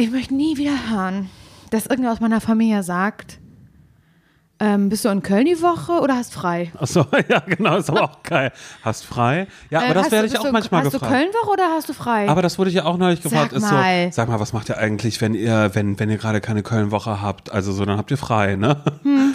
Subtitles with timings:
[0.00, 1.28] Ich möchte nie wieder hören,
[1.70, 3.40] dass irgendwer aus meiner Familie sagt,
[4.60, 6.72] ähm, bist du in Köln die Woche oder hast frei?
[6.78, 8.50] Achso, ja, genau, ist aber auch geil.
[8.82, 9.46] Hast frei?
[9.70, 11.12] Ja, aber Äh, das hast werde ich auch du, manchmal Hast gefragt.
[11.12, 12.28] du Kölnwoche oder hast du frei?
[12.28, 13.52] Aber das wurde ich ja auch neulich gefragt.
[13.52, 14.04] Sag ist mal.
[14.06, 17.22] So, sag mal, was macht ihr eigentlich, wenn ihr, wenn, wenn ihr gerade keine Kölnwoche
[17.22, 17.52] habt?
[17.52, 18.76] Also so, dann habt ihr frei, ne?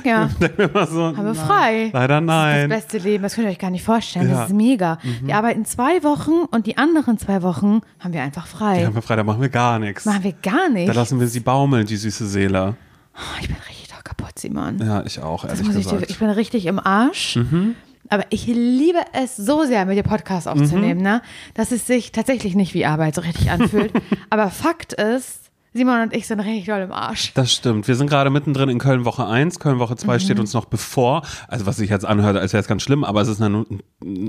[0.03, 1.35] ja, Denk mir mal so, haben wir nein.
[1.35, 1.89] frei.
[1.93, 2.69] Leider Das nein.
[2.69, 4.27] beste Leben, das könnt ihr euch gar nicht vorstellen.
[4.27, 4.33] Ja.
[4.33, 4.39] Mhm.
[4.39, 4.97] Das ist mega.
[5.21, 8.81] Wir arbeiten zwei Wochen und die anderen zwei Wochen haben wir einfach frei.
[8.81, 10.05] Ja, haben wir frei, da machen wir gar nichts.
[10.05, 10.89] Machen wir gar nicht.
[10.89, 12.75] Da lassen wir sie baumeln, die süße Seele.
[13.15, 14.79] Oh, ich bin richtig kaputt, Simon.
[14.79, 16.09] Ja, ich auch, ehrlich muss ich, gesagt.
[16.09, 17.35] ich bin richtig im Arsch.
[17.37, 17.75] Mhm.
[18.09, 21.03] Aber ich liebe es so sehr, mit dir Podcast aufzunehmen, Mhm.
[21.03, 21.21] ne?
[21.53, 23.93] dass es sich tatsächlich nicht wie Arbeit so richtig anfühlt.
[24.29, 25.42] Aber Fakt ist,
[25.75, 27.33] Simon und ich sind richtig doll im Arsch.
[27.33, 27.87] Das stimmt.
[27.87, 29.59] Wir sind gerade mittendrin in Köln Woche 1.
[29.59, 30.19] Köln Woche 2 Mhm.
[30.19, 31.23] steht uns noch bevor.
[31.47, 33.65] Also was sich jetzt anhört, als wäre es ganz schlimm, aber es ist na-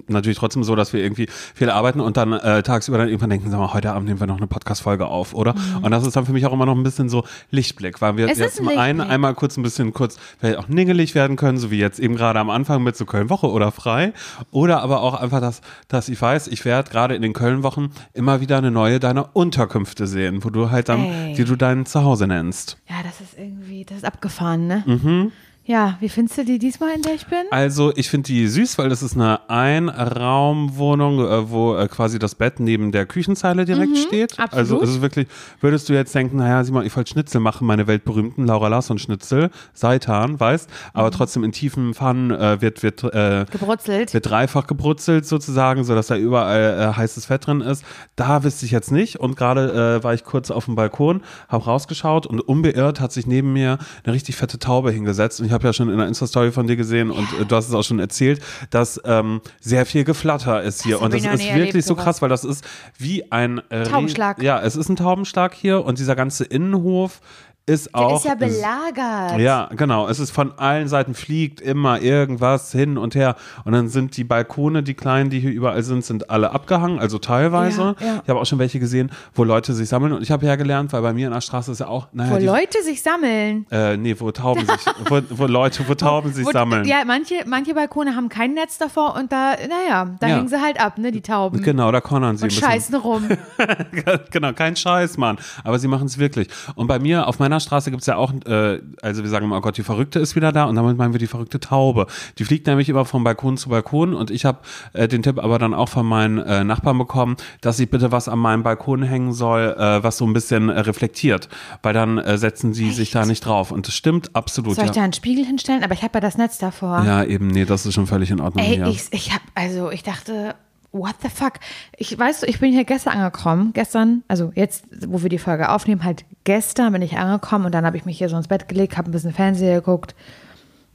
[0.08, 3.50] natürlich trotzdem so, dass wir irgendwie viel arbeiten und dann äh, tagsüber dann irgendwann denken,
[3.50, 5.54] sag mal, heute Abend nehmen wir noch eine Podcast-Folge auf, oder?
[5.82, 8.24] Und das ist dann für mich auch immer noch ein bisschen so Lichtblick, weil wir
[8.26, 8.32] Mhm.
[8.32, 11.70] Es jetzt zum einen einmal kurz ein bisschen kurz vielleicht auch ningelig werden können, so
[11.70, 14.12] wie jetzt eben gerade am Anfang mit so Köln Woche oder frei.
[14.50, 18.40] Oder aber auch einfach, dass, dass ich weiß, ich werde gerade in den Köln-Wochen immer
[18.40, 21.33] wieder eine neue deiner Unterkünfte sehen, wo du halt dann, Ey.
[21.34, 22.78] Die du dein Zuhause nennst.
[22.88, 24.82] Ja, das ist irgendwie, das ist abgefahren, ne?
[24.86, 25.32] Mhm.
[25.66, 27.38] Ja, wie findest du die diesmal, in der ich bin?
[27.50, 32.34] Also ich finde die süß, weil das ist eine Einraumwohnung, äh, wo äh, quasi das
[32.34, 34.36] Bett neben der Küchenzeile direkt steht.
[34.36, 34.52] Mhm, absolut.
[34.58, 35.26] Also es ist wirklich,
[35.60, 39.50] würdest du jetzt denken, naja, Simon, ich wollte Schnitzel machen, meine weltberühmten Laura Larsson Schnitzel,
[39.72, 41.12] Seitan, weißt, aber Mhm.
[41.12, 44.12] trotzdem in tiefen Pfannen äh, wird, wird, äh, Gebrutzelt.
[44.12, 47.84] wird dreifach gebrutzelt sozusagen, sodass da überall heißes Fett drin ist.
[48.16, 49.18] Da wüsste ich jetzt nicht.
[49.18, 53.52] Und gerade war ich kurz auf dem Balkon, habe rausgeschaut und unbeirrt hat sich neben
[53.54, 55.40] mir eine richtig fette Taube hingesetzt.
[55.40, 57.68] Und ich habe ja schon in der Insta-Story von dir gesehen und äh, du hast
[57.68, 61.00] es auch schon erzählt, dass ähm, sehr viel Geflatter ist hier.
[61.00, 62.64] und das ist wirklich erlebt, so krass, weil das ist
[62.98, 64.42] wie ein äh, Taubenschlag.
[64.42, 67.20] Ja, es ist ein Taubenschlag hier und dieser ganze Innenhof
[67.66, 68.16] ist Der auch.
[68.16, 69.38] ist ja belagert.
[69.40, 70.06] Ja, genau.
[70.06, 73.36] Es ist von allen Seiten fliegt immer irgendwas hin und her.
[73.64, 77.18] Und dann sind die Balkone, die kleinen, die hier überall sind, sind alle abgehangen, also
[77.18, 77.96] teilweise.
[78.00, 78.20] Ja, ja.
[78.22, 80.12] Ich habe auch schon welche gesehen, wo Leute sich sammeln.
[80.12, 82.32] Und ich habe ja gelernt, weil bei mir in der Straße ist ja auch, naja,
[82.34, 83.64] Wo die, Leute sich sammeln.
[83.70, 86.84] äh, nee, wo Tauben sich, wo, wo Leute, wo Tauben sich Wo- sammeln.
[86.84, 90.36] Ja, manche, manche Balkone haben kein Netz davor und da, naja, da Ja.
[90.36, 91.62] hängen sie halt ab, ne, die Tauben.
[91.62, 93.26] Genau, da cornern sie Und scheißen rum.
[94.30, 95.38] genau, kein Scheiß, Mann.
[95.62, 96.48] Aber sie machen es wirklich.
[96.74, 99.60] Und bei mir auf meiner Straße gibt's ja auch, äh, also wir sagen immer, oh
[99.60, 102.06] Gott, die Verrückte ist wieder da und damit meinen wir die verrückte Taube.
[102.38, 104.58] Die fliegt nämlich immer von Balkon zu Balkon und ich habe
[104.92, 108.28] äh, den Tipp aber dann auch von meinen äh, Nachbarn bekommen, dass ich bitte was
[108.28, 111.48] an meinem Balkon hängen soll, äh, was so ein bisschen äh, reflektiert,
[111.82, 113.70] weil dann äh, setzen sie sich da nicht drauf.
[113.70, 114.76] Und das stimmt absolut.
[114.76, 115.04] Soll ich da Ja.
[115.04, 115.82] einen Spiegel hinstellen?
[115.84, 117.02] Aber ich habe ja das Netz davor.
[117.04, 118.86] ja, eben, nee, das ist schon völlig in Ordnung Ey, hier.
[118.86, 120.54] ich, ich hab, also ich dachte,
[120.94, 121.54] what the fuck?
[121.96, 123.72] Ich weiß, ich bin hier gestern angekommen.
[123.74, 127.84] Gestern, also jetzt, wo wir die Folge aufnehmen, halt gestern bin ich angekommen und dann
[127.84, 130.14] habe ich mich hier so ins Bett gelegt, habe ein bisschen Fernseher geguckt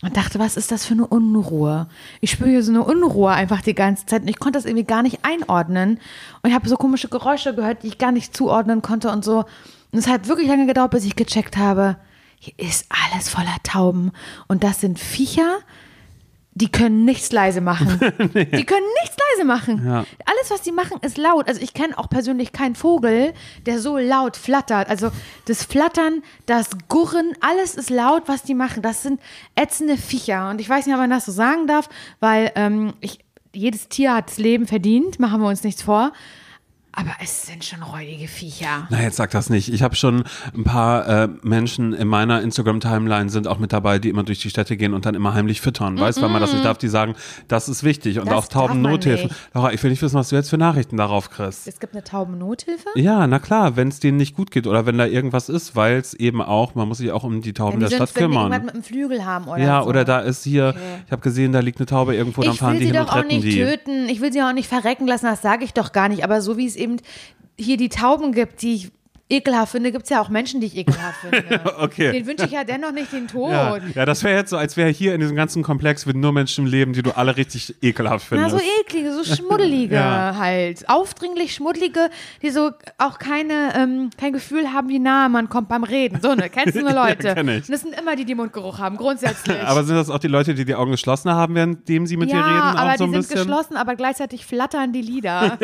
[0.01, 1.87] und dachte, was ist das für eine Unruhe?
[2.21, 4.85] Ich spüre hier so eine Unruhe einfach die ganze Zeit und ich konnte das irgendwie
[4.85, 5.99] gar nicht einordnen
[6.41, 9.39] und ich habe so komische Geräusche gehört, die ich gar nicht zuordnen konnte und so.
[9.91, 11.97] Und es hat wirklich lange gedauert, bis ich gecheckt habe,
[12.37, 14.11] hier ist alles voller Tauben
[14.47, 15.57] und das sind Viecher,
[16.53, 17.87] die können nichts leise machen.
[17.99, 19.85] Die können nichts leise machen.
[19.85, 20.05] Ja.
[20.25, 21.47] Alles, was die machen, ist laut.
[21.47, 23.33] Also ich kenne auch persönlich keinen Vogel,
[23.65, 24.89] der so laut flattert.
[24.89, 25.11] Also
[25.45, 28.81] das Flattern, das Gurren, alles ist laut, was die machen.
[28.81, 29.21] Das sind
[29.55, 30.49] ätzende Viecher.
[30.49, 31.87] Und ich weiß nicht, ob man das so sagen darf,
[32.19, 33.19] weil ähm, ich,
[33.53, 36.11] jedes Tier hat das Leben verdient, machen wir uns nichts vor.
[36.91, 38.88] Aber es sind schon räudige Viecher.
[38.89, 39.72] Na, jetzt sag das nicht.
[39.72, 40.23] Ich habe schon
[40.55, 44.50] ein paar äh, Menschen in meiner Instagram-Timeline sind auch mit dabei, die immer durch die
[44.50, 45.99] Städte gehen und dann immer heimlich füttern.
[45.99, 47.13] Weißt du, weil man das nicht darf, die sagen,
[47.47, 48.19] das ist wichtig.
[48.19, 49.28] Und Das auch Tauben darf man Nothilfen.
[49.28, 49.35] nicht.
[49.53, 51.67] Laura, ich will nicht wissen, was du jetzt für Nachrichten darauf kriegst.
[51.67, 52.88] Es gibt eine Taubennothilfe.
[52.95, 55.97] Ja, na klar, wenn es denen nicht gut geht oder wenn da irgendwas ist, weil
[55.97, 58.28] es eben auch, man muss sich auch um die Tauben die der Stadt wenn die
[58.29, 58.51] kümmern.
[58.51, 59.89] irgendwas mit dem Flügel haben oder Ja, so.
[59.89, 60.73] oder da ist hier,
[61.05, 62.99] ich habe gesehen, da liegt eine Taube irgendwo, dann ich fahren will die sie hin
[62.99, 63.57] doch und auch retten nicht die.
[63.63, 64.09] töten.
[64.09, 66.23] Ich will sie auch nicht verrecken lassen, das sage ich doch gar nicht.
[66.23, 66.97] Aber so wie es eben
[67.57, 68.91] hier die Tauben gibt, die ich
[69.29, 71.59] ekelhaft finde, gibt es ja auch Menschen, die ich ekelhaft finde.
[71.79, 72.11] Okay.
[72.11, 73.52] Den wünsche ich ja dennoch nicht den Tod.
[73.52, 76.34] Ja, ja, das wäre jetzt so, als wäre hier in diesem ganzen Komplex würden nur
[76.34, 78.64] Menschen leben, die du alle richtig ekelhaft Na, findest.
[78.66, 80.35] so eklige, so schmuddelige Ja.
[80.37, 80.87] halt.
[80.90, 82.09] Aufdringlich schmuddelige,
[82.41, 86.20] die so auch keine, ähm, kein Gefühl haben, wie nahe man kommt beim Reden.
[86.22, 86.49] So, ne?
[86.49, 87.28] Kennst du nur Leute?
[87.28, 87.64] Ja, kenn ich.
[87.64, 89.61] Und das sind immer die, die Mundgeruch haben, grundsätzlich.
[89.61, 92.37] Aber sind das auch die Leute, die die Augen geschlossen haben, währenddem sie mit ja,
[92.37, 92.59] dir reden?
[92.78, 93.37] Auch aber so die sind bisschen?
[93.47, 95.58] geschlossen, aber gleichzeitig flattern die Lieder.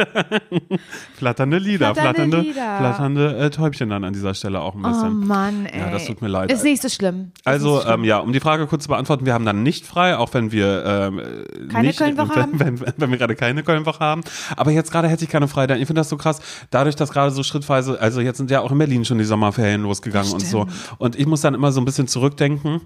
[1.18, 2.78] Flatternde Lieder, Flatternde flatternde, Lieder.
[2.78, 5.26] flatternde äh, Täubchen dann an dieser Stelle auch ein Oh bisschen.
[5.28, 5.80] Mann, ey.
[5.80, 6.52] Ja, das tut mir leid.
[6.52, 7.32] Ist nicht so schlimm.
[7.38, 8.02] Ist Also so schlimm.
[8.02, 10.52] ähm, ja, um die Frage kurz zu beantworten, wir haben dann nicht frei, auch wenn
[10.52, 11.22] wir ähm,
[11.72, 12.60] Keine nicht, Kölnwoche wenn, haben?
[12.60, 14.22] Wenn, wenn, wenn wir gerade keine Kölnwoche haben.
[14.56, 15.68] Aber jetzt gerade hätte ich keine frei.
[15.68, 16.40] Denn ich finde das so krass,
[16.72, 19.82] dadurch, dass gerade so schrittweise, also jetzt sind ja auch in Berlin schon die Sommerferien
[19.84, 20.68] losgegangen und so.
[20.98, 22.82] Und ich muss dann immer so ein bisschen zurückdenken.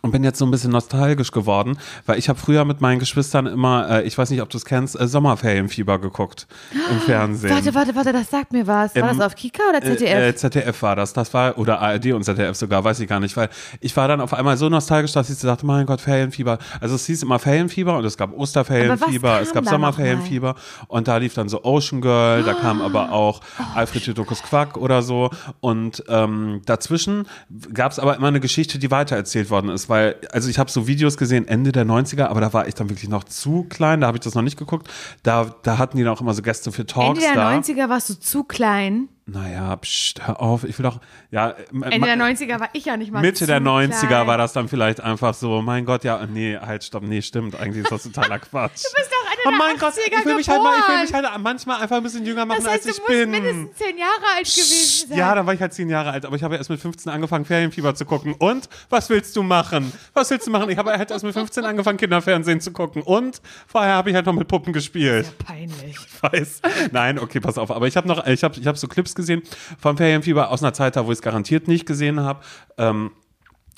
[0.00, 3.46] Und bin jetzt so ein bisschen nostalgisch geworden, weil ich habe früher mit meinen Geschwistern
[3.46, 6.46] immer, äh, ich weiß nicht, ob du es kennst, äh, Sommerferienfieber geguckt
[6.90, 7.50] im Fernsehen.
[7.50, 8.94] Warte, warte, warte, das sagt mir was.
[8.96, 10.10] War Im- das auf Kika oder ZDF?
[10.14, 11.12] Äh, äh, ZDF war das.
[11.12, 13.48] Das war, oder ARD und ZDF sogar, weiß ich gar nicht, weil
[13.80, 16.58] ich war dann auf einmal so nostalgisch, dass ich dachte, mein Gott, Ferienfieber.
[16.80, 20.54] Also es hieß immer Ferienfieber und es gab Osterferienfieber, es gab Sommerferienfieber
[20.88, 23.40] und da lief dann so Ocean Girl, da kam aber auch Oh,
[23.74, 25.30] Alfred Jodokus Quack oder so
[25.60, 27.26] und ähm, dazwischen
[27.72, 30.86] gab es aber immer eine Geschichte, die weitererzählt worden ist, weil, also ich habe so
[30.86, 34.06] Videos gesehen, Ende der 90er, aber da war ich dann wirklich noch zu klein, da
[34.06, 34.88] habe ich das noch nicht geguckt.
[35.22, 37.56] Da, da hatten die dann auch immer so Gäste für Talks Ende der da.
[37.56, 39.08] 90er warst du zu klein.
[39.24, 41.00] Naja, pst, hör auf, ich will doch,
[41.30, 44.26] ja, äh, Ende der 90er war ich ja nicht mal Mitte der 90er klein.
[44.26, 47.84] war das dann vielleicht einfach so, mein Gott, ja, nee, halt, stopp, nee, stimmt, eigentlich
[47.84, 48.82] ist das totaler Quatsch.
[48.84, 51.12] Du bist doch oh mein Gott, 80er ich will mich halt mal, ich will mich
[51.12, 53.30] halt manchmal einfach ein bisschen jünger machen, Das heißt, als du ich bin.
[53.30, 55.18] mindestens zehn Jahre alt gewesen sein.
[55.18, 57.12] Ja, da war ich halt zehn Jahre alt, aber ich habe ja erst mit 15
[57.12, 58.34] angefangen, Ferienfieber zu gucken.
[58.38, 59.92] Und was willst du machen?
[60.14, 60.70] Was willst du machen?
[60.70, 63.02] Ich habe halt erst mit 15 angefangen, Kinderfernsehen zu gucken.
[63.02, 65.32] Und vorher habe ich halt noch mit Puppen gespielt.
[65.38, 65.96] Peinlich.
[66.20, 66.60] weiß.
[66.92, 67.70] Nein, okay, pass auf.
[67.70, 69.42] Aber ich habe noch, ich habe ich hab so Clips gesehen
[69.80, 72.40] vom Ferienfieber aus einer Zeit da, wo ich es garantiert nicht gesehen habe.
[72.78, 73.12] Ähm,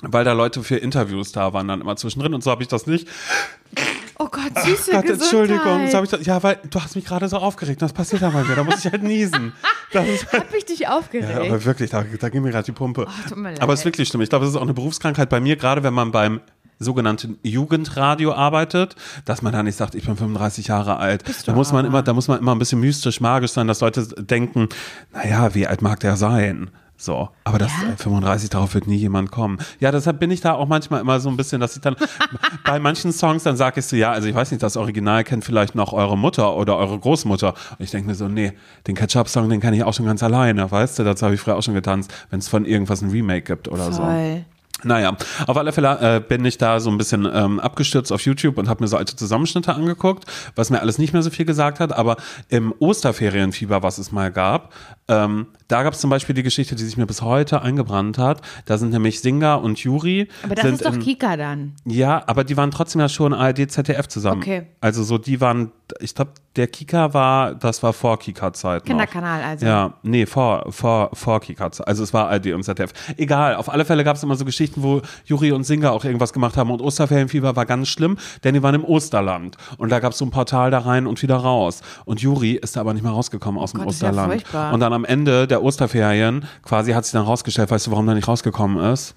[0.02, 2.87] weil da Leute für Interviews da waren dann immer zwischendrin und so habe ich das
[2.87, 3.08] nicht.
[4.19, 5.11] Oh Gott, süße Gott, Gesundheit.
[5.22, 8.22] Entschuldigung, so habe ich das, ja, weil du hast mich gerade so aufgeregt, das passiert
[8.22, 9.52] da mal wieder, da muss ich halt niesen.
[9.93, 11.31] Das ist, Hab ich dich aufgeregt?
[11.31, 13.06] ja, aber wirklich, da, da ging mir gerade die Pumpe.
[13.08, 13.61] Oh, tut mir leid.
[13.62, 14.20] aber es ist wirklich schlimm.
[14.22, 16.40] Ich glaube, das ist auch eine Berufskrankheit bei mir, gerade wenn man beim
[16.78, 21.22] sogenannten Jugendradio arbeitet, dass man da nicht sagt, ich bin 35 Jahre alt.
[21.46, 24.06] Da muss man immer, da muss man immer ein bisschen mystisch, magisch sein, dass Leute
[24.22, 24.69] denken,
[25.12, 26.70] naja, wie alt mag der sein?
[26.96, 27.93] So, aber das Ja?
[27.93, 29.58] äh, 35, darauf wird nie jemand kommen.
[29.81, 31.96] Ja, deshalb bin ich da auch manchmal immer so ein bisschen, dass ich dann
[32.64, 35.44] bei manchen Songs dann sage ich so, ja, also ich weiß nicht, das Original kennt
[35.44, 37.49] vielleicht noch eure Mutter oder eure Großmutter.
[37.52, 38.52] Und ich denke mir so, nee,
[38.87, 41.56] den Ketchup-Song, den kenne ich auch schon ganz alleine, weißt du, dazu habe ich früher
[41.56, 44.02] auch schon getanzt, wenn es von irgendwas ein Remake gibt oder so.
[44.02, 44.44] Voll.
[44.82, 48.58] Naja, auf alle Fälle äh, bin ich da so ein bisschen ähm, abgestürzt auf YouTube
[48.58, 50.25] und habe mir so alte Zusammenschnitte angeguckt,
[50.56, 51.93] was mir alles nicht mehr so viel gesagt hat.
[51.93, 52.17] Aber
[52.50, 54.75] im Osterferienfieber, was es mal gab,
[55.08, 58.40] ähm, da gab es zum Beispiel die Geschichte, die sich mir bis heute eingebrannt hat.
[58.64, 60.28] Da sind nämlich Singer und Juri.
[60.42, 61.74] Aber das sind ist doch in, Kika dann.
[61.84, 64.42] Ja, aber die waren trotzdem ja schon ARD, ZDF zusammen.
[64.42, 64.66] Okay.
[64.80, 68.84] Also so, die waren, ich glaube, der Kika war, das war vor Kika-Zeit.
[68.84, 69.66] Kinderkanal also.
[69.66, 71.86] Ja, nee, vor, vor, vor Kikatze.
[71.86, 72.92] Also es war ARD und ZDF.
[73.16, 76.32] Egal, auf alle Fälle gab es immer so Geschichten, wo Juri und Singer auch irgendwas
[76.32, 79.56] gemacht haben und Osterferienfieber war ganz schlimm, denn die waren im Osterland.
[79.78, 81.80] Und da gab es so ein Portal da rein und wieder raus.
[82.04, 84.32] Und Juri ist da aber nicht mehr rausgekommen aus dem Gott, ist ja Osterland.
[84.32, 84.72] furchtbar.
[84.72, 88.14] und dann am Ende der Osterferien quasi hat sich dann rausgestellt, weißt du, warum der
[88.14, 89.14] nicht rausgekommen ist?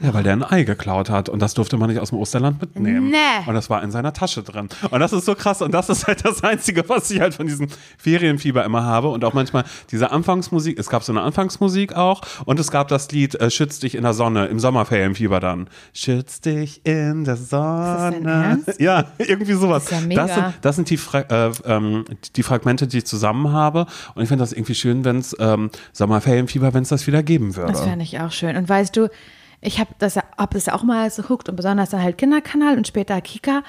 [0.00, 2.60] Ja, weil der ein Ei geklaut hat und das durfte man nicht aus dem Osterland
[2.60, 3.10] mitnehmen.
[3.10, 3.16] Nee.
[3.46, 4.68] Und das war in seiner Tasche drin.
[4.90, 7.48] Und das ist so krass und das ist halt das Einzige, was ich halt von
[7.48, 7.66] diesem
[7.96, 10.78] Ferienfieber immer habe und auch manchmal diese Anfangsmusik.
[10.78, 14.04] Es gab so eine Anfangsmusik auch und es gab das Lied äh, Schütz dich in
[14.04, 15.68] der Sonne im Sommerferienfieber dann.
[15.92, 18.60] Schütz dich in der Sonne.
[18.78, 19.86] Ja, irgendwie sowas.
[19.86, 20.14] Das ja.
[20.14, 22.04] Das sind, das sind die, Fra äh, ähm,
[22.36, 25.70] die Fragmente, die ich zusammen habe und ich finde das irgendwie schön, wenn es ähm,
[25.92, 27.72] Sommerferienfieber, wenn es das wieder geben würde.
[27.72, 28.56] Das fände ich auch schön.
[28.56, 29.08] Und weißt du,
[29.60, 32.18] ich habe das, ja- hab das ja auch mal so geguckt und besonders dann halt
[32.18, 33.62] Kinderkanal und später Kika.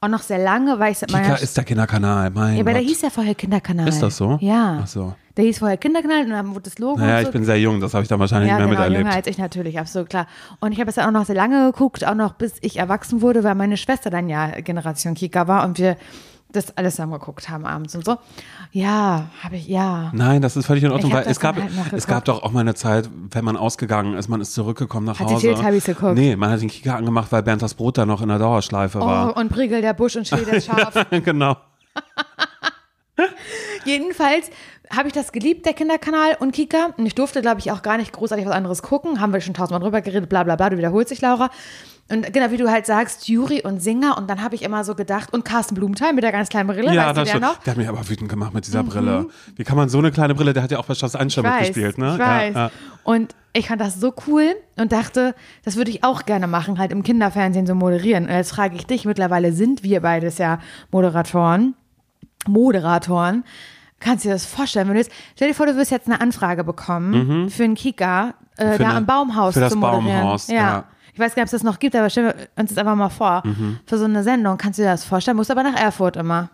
[0.00, 2.82] Und noch sehr lange, weil ich Kika meiner ist der Kinderkanal, mein Ja, aber der
[2.82, 3.88] hieß ja vorher Kinderkanal.
[3.88, 4.38] Ist das so?
[4.42, 4.80] Ja.
[4.82, 5.14] Ach so.
[5.36, 7.00] Der hieß vorher Kinderkanal und dann wurde das Logo.
[7.00, 7.32] Naja, und ich so.
[7.32, 9.16] bin sehr jung, das habe ich dann wahrscheinlich ja, nicht mehr genau, jünger miterlebt.
[9.16, 10.26] als ich natürlich, absolut klar.
[10.60, 13.20] Und ich habe es dann auch noch sehr lange geguckt, auch noch bis ich erwachsen
[13.22, 15.96] wurde, weil meine Schwester dann ja Generation Kika war und wir
[16.48, 18.16] das alles zusammen geguckt haben abends und so.
[18.72, 20.10] Ja, habe ich, ja.
[20.14, 22.52] Nein, das ist völlig in Ordnung, weil das es gab, halt es gab doch auch
[22.52, 25.48] mal eine Zeit, wenn man ausgegangen ist, man ist zurückgekommen nach Hat die Hause.
[25.48, 26.14] Teletubbies geguckt?
[26.14, 28.98] Nee, man hat den Kika angemacht, weil Bernd das Brot da noch in der Dauerschleife
[29.00, 29.36] Oh, war.
[29.36, 30.94] und Prigel der Busch und Schlee der Schaf.
[31.10, 31.56] genau.
[33.84, 34.50] Jedenfalls
[34.94, 36.90] habe ich das geliebt, der Kinderkanal und Kika.
[36.96, 39.20] Und ich durfte, glaube ich, auch gar nicht großartig was anderes gucken.
[39.20, 41.50] Haben wir schon tausendmal drüber geredet, bla bla bla, du wiederholst dich, Laura.
[42.08, 44.16] Und genau, wie du halt sagst, Juri und Singer.
[44.16, 46.94] Und dann habe ich immer so gedacht, und Carsten Blumenthal mit der ganz kleinen Brille,
[46.94, 47.42] Ja, weißt du das der stimmt.
[47.42, 47.58] noch?
[47.64, 49.26] Der hat mich aber wütend gemacht mit dieser Brille.
[49.56, 51.98] Wie kann man so eine kleine Brille, der hat ja auch bei Schloss weiß, mitgespielt,
[51.98, 52.12] ne?
[52.14, 52.54] ich weiß.
[52.54, 52.70] Ja, ja.
[53.02, 55.34] Und ich fand das so cool und dachte,
[55.64, 58.24] das würde ich auch gerne machen, halt im Kinderfernsehen so moderieren.
[58.26, 60.60] Und jetzt frage ich dich, mittlerweile sind wir beides ja
[60.92, 61.74] Moderatoren.
[62.46, 63.44] Moderatoren.
[63.98, 64.86] Kannst du dir das vorstellen?
[64.88, 68.34] Wenn du jetzt, stell dir vor, du wirst jetzt eine Anfrage bekommen für einen Kika,
[68.58, 68.78] äh, Mhm.
[68.78, 69.74] Da im Baumhaus für das.
[69.78, 70.78] Baumhaus, ja.
[70.78, 70.95] Mhm.
[71.16, 72.94] Ich weiß gar nicht, ob es das noch gibt, aber stellen wir uns das einfach
[72.94, 73.42] mal vor.
[73.86, 74.58] Für so eine Sendung.
[74.58, 75.38] Kannst du dir das vorstellen?
[75.38, 76.50] Musst aber nach Erfurt immer.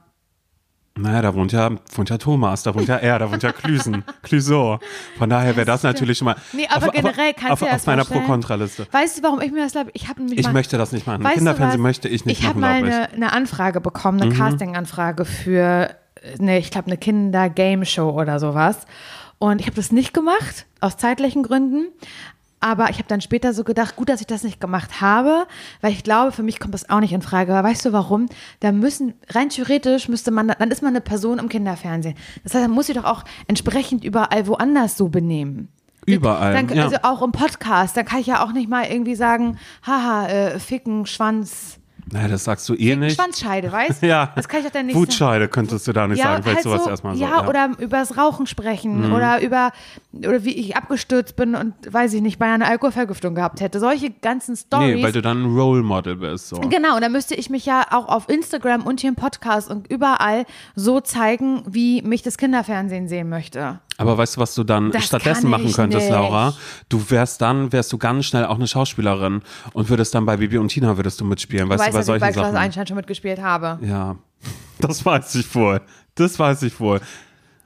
[0.96, 4.04] Naja, da wohnt ja, wohnt ja Thomas, da wohnt ja er, da wohnt ja Klüsen,
[4.22, 4.78] Clüso.
[5.18, 7.72] Von daher wäre das natürlich schon mal Nee, aber auf, generell kannst auf, du auf,
[7.72, 8.04] auf meiner?
[8.04, 8.86] Pro-Kontra-Liste.
[8.92, 9.90] Weißt du, warum ich mir das glaube?
[9.94, 11.24] Ich habe Ich mal, möchte das nicht machen.
[11.24, 13.08] Kinderfernsehen möchte ich nicht Ich habe machen, mal glaube ich.
[13.08, 13.14] Mhm.
[13.14, 15.96] eine, eine Anfrage bekommen, eine Casting-Anfrage für,
[16.38, 18.86] eine, ich glaube, eine Kinder-Game-Show oder sowas.
[19.38, 21.88] Und ich habe das nicht gemacht, aus zeitlichen Gründen.
[22.62, 25.46] Aber ich habe dann später so gedacht, gut, dass ich das nicht gemacht habe,
[25.80, 27.52] weil ich glaube, für mich kommt das auch nicht in Frage.
[27.54, 28.26] Aber weißt du warum?
[28.60, 32.14] Da müssen, rein theoretisch müsste man, dann ist man eine Person im Kinderfernsehen.
[32.44, 35.68] Das heißt, man muss sich doch auch entsprechend überall woanders so benehmen.
[36.06, 36.84] Überall, Dann, ja.
[36.84, 40.58] Also auch im Podcast, dann kann ich ja auch nicht mal irgendwie sagen, haha, äh,
[40.58, 41.78] ficken, Schwanz,
[42.12, 43.16] Naja, das sagst du eh nicht.
[43.16, 44.06] Schwanzscheide, weißt du?
[44.06, 44.32] Ja.
[44.36, 45.06] Das kann ich doch dann nicht sagen.
[45.06, 47.24] Wutscheide könntest du da nicht sagen, vielleicht sowas so, erstmal so.
[47.24, 47.30] Mhm.
[47.30, 49.72] ja, oder über das Rauchen sprechen oder über
[50.18, 53.80] oder wie ich abgestürzt bin und weiß ich nicht, bei einer Alkoholvergiftung gehabt hätte.
[53.80, 54.96] Solche ganzen Stories.
[54.96, 56.48] Nee, weil du dann ein Role Model bist.
[56.48, 56.60] So.
[56.60, 59.90] Genau, und dann müsste ich mich ja auch auf Instagram und hier im Podcast und
[59.90, 63.80] überall so zeigen, wie mich das Kinderfernsehen sehen möchte.
[63.98, 66.12] Aber weißt du, was du dann Das stattdessen machen könntest, nicht.
[66.12, 66.54] Laura?
[66.88, 69.42] Du wärst dann, wärst du ganz schnell auch eine Schauspielerin
[69.74, 71.98] und würdest dann bei Bibi und Tina würdest du mitspielen, Du weißt du, weißt, bei
[71.98, 72.56] dass ich solchen bei Schloss Sachen.
[72.56, 73.78] Einstein schon mitgespielt habe.
[73.86, 74.16] Ja,
[74.80, 75.80] das weiß ich wohl.
[76.14, 77.00] Das weiß ich wohl.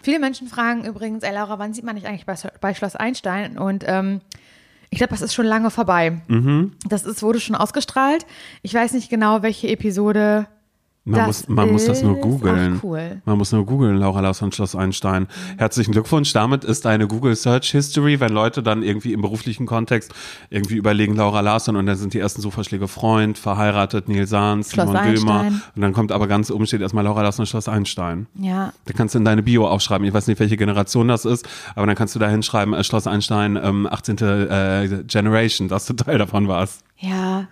[0.02, 3.59] Viele Menschen fragen übrigens, ey Laura, wann sieht man dich eigentlich bei, bei Schloss Einstein?
[3.59, 4.21] Und ähm,
[4.90, 6.21] ich glaube, das ist schon lange vorbei.
[6.28, 6.73] Mhm.
[6.88, 8.25] Das ist, wurde schon ausgestrahlt.
[8.62, 10.47] Ich weiß nicht genau, welche Episode.
[11.08, 12.80] Man, Das muss, man muss das nur googeln.
[12.82, 13.22] cool.
[13.25, 15.28] Man muss nur googeln, Laura Lass von Schloss Einstein.
[15.56, 16.32] Herzlichen Glückwunsch.
[16.32, 20.12] Damit ist deine Google Search History, wenn Leute dann irgendwie im beruflichen Kontext
[20.50, 24.96] irgendwie überlegen, Laura Larsson und dann sind die ersten Suchvorschläge Freund, verheiratet, Nils Sahns, Simon.
[24.96, 25.62] Einstein.
[25.76, 28.26] Und dann kommt aber ganz oben steht erstmal Laura Larsson und Schloss Einstein.
[28.40, 30.04] Ja, Da kannst du in deine Bio aufschreiben.
[30.08, 33.06] Ich weiß nicht, welche Generation das ist, aber dann kannst du da hinschreiben, äh, Schloss
[33.06, 34.16] Einstein, ähm, 18.
[34.18, 36.82] Äh, Generation, dass du Teil davon warst.
[36.98, 37.46] ja.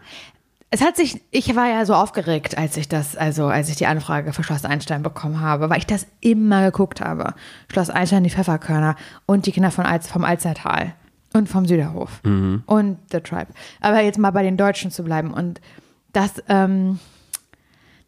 [0.75, 3.87] Es hat sich, ich war ja so aufgeregt, als ich das, also als ich die
[3.87, 7.35] Anfrage für Schloss Einstein bekommen habe, weil ich das immer geguckt habe.
[7.71, 10.95] Schloss Einstein, die Pfefferkörner und die Kinder von Alz, vom Alzertal
[11.33, 12.21] und vom Süderhof
[12.67, 13.53] und The Tribe.
[13.83, 15.61] Aber jetzt mal bei den Deutschen zu bleiben und
[16.13, 16.99] das, ähm,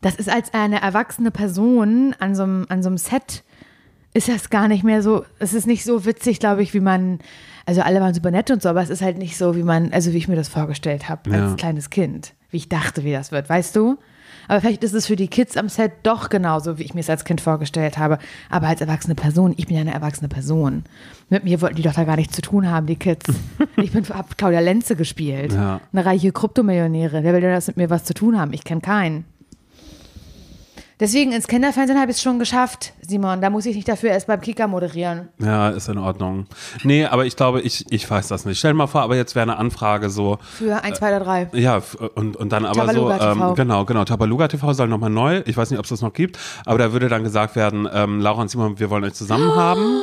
[0.01, 3.45] das ist als eine erwachsene Person an so einem, an so einem Set
[4.13, 7.21] ist das gar nicht mehr so, es ist nicht so witzig, glaube ich, wie man,
[7.65, 9.93] also alle waren super nett und so, aber es ist halt nicht so, wie man,
[9.93, 11.45] also wie ich mir das vorgestellt habe Ja.
[11.51, 13.99] als kleines Kind, wie ich dachte, wie das wird, weißt du?
[14.49, 17.11] Aber vielleicht ist es für die Kids am Set doch genauso, wie ich mir es
[17.11, 18.19] als Kind vorgestellt habe.
[18.49, 20.85] Aber als erwachsene Person, ich bin ja eine erwachsene Person.
[21.29, 23.27] Mit mir wollten die doch da gar nichts zu tun haben, die Kids.
[23.77, 25.53] Ich bin hab Claudia Lenze gespielt.
[25.53, 25.81] Ja.
[25.93, 27.23] Eine reiche Kryptomillionäre.
[27.23, 28.53] Wer will denn das mit mir was zu tun haben?
[28.53, 29.25] Ich kenne keinen.
[30.99, 33.43] Deswegen ins Kinderfernsehen habe ich es schon geschafft, Simon.
[33.43, 35.29] Da muss ich nicht dafür erst beim Kika moderieren.
[35.39, 36.47] Ja, ist in Ordnung.
[36.85, 38.59] Nee, aber ich glaube, ich, ich weiß das nicht.
[38.59, 41.51] Stell dir mal vor, aber jetzt wäre eine Anfrage so, Für 1, 2 oder 3.
[41.53, 41.83] ja,
[42.15, 43.49] und, und dann aber Tabaluga so, TV.
[43.51, 46.15] ähm, genau, genau, Tabaluga TV soll nochmal neu, ich weiß nicht, ob es das noch
[46.15, 49.55] gibt, aber da würde dann gesagt werden, ähm, Laura und Simon, wir wollen euch zusammen
[49.55, 50.01] haben.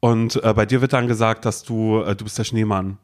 [0.00, 2.98] Und äh, bei dir wird dann gesagt, dass du, äh, du bist der Schneemann.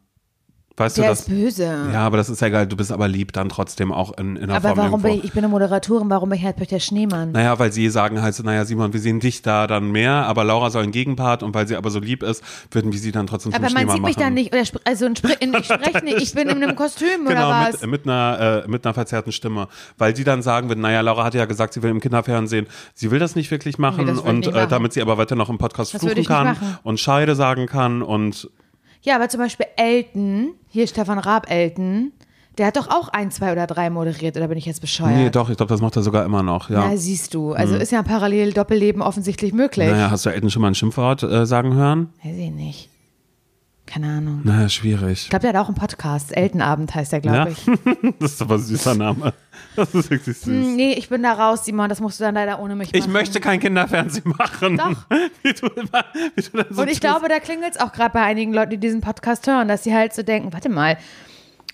[0.77, 1.29] Weißt Der du ist das?
[1.29, 1.63] böse.
[1.93, 4.49] Ja, aber das ist ja geil, du bist aber lieb dann trotzdem auch in, in
[4.49, 5.09] der Aber Form warum irgendwo.
[5.09, 7.31] bin ich, ich bin eine Moderatorin, warum bin ich halt der Schneemann?
[7.31, 10.71] Naja, weil sie sagen halt naja, Simon, wir sehen dich da dann mehr, aber Laura
[10.71, 13.53] soll einen Gegenpart und weil sie aber so lieb ist, würden wir sie dann trotzdem
[13.53, 14.25] zum aber man Schneemann sieht mich machen.
[14.27, 15.13] dann nicht, oder also in,
[15.55, 17.81] ich spreche nicht, ich bin in einem Kostüm oder Genau, was?
[17.83, 19.69] mit, mit, einer, äh, mit einer verzerrten Stimme.
[19.97, 23.13] Weil die dann sagen würden, naja, Laura hat ja gesagt, sie will im Kinderfernsehen, sie
[23.13, 24.67] will das nicht wirklich machen Nee, und äh, machen.
[24.71, 26.79] damit sie aber weiter noch im Podcast Das fluchen kann machen.
[26.83, 28.51] und Scheide sagen kann und
[29.05, 32.13] Ja, aber zum Beispiel Elton, hier Stefan Raab Elton,
[32.57, 35.17] der hat doch auch ein, zwei oder drei moderiert, oder bin ich jetzt bescheuert?
[35.17, 36.89] nee, doch, ich glaube, das macht er sogar immer noch, ja.
[36.89, 37.53] Na, siehst du.
[37.53, 39.91] Also ist ja ein Parallel-Doppelleben offensichtlich möglich.
[39.91, 42.11] Naja, hast du Elton schon mal ein Schimpfwort äh, sagen hören?
[42.23, 42.89] Weiß ich nicht.
[43.87, 44.41] Keine Ahnung.
[44.45, 45.25] Naja, schwierig.
[45.25, 46.35] Ich glaube, der hat auch einen Podcast.
[46.35, 47.47] Eltenabend heißt der, glaube Ja?
[47.49, 48.15] ich.
[48.19, 49.35] Das ist aber ein süßer Name.
[49.77, 50.47] Das ist wirklich süß.
[50.47, 51.89] Hm, Nee, ich bin da raus, Simon.
[51.91, 53.13] Das musst du dann leider ohne mich Ich machen.
[53.13, 54.79] möchte kein Kinderfernsehen machen.
[54.79, 55.05] Doch.
[55.43, 57.01] Wie du immer, wie du dann so Und ich tust.
[57.03, 59.95] glaube, da klingelt es auch gerade bei einigen Leuten, die diesen Podcast hören, dass sie
[59.95, 60.97] halt so denken, warte mal,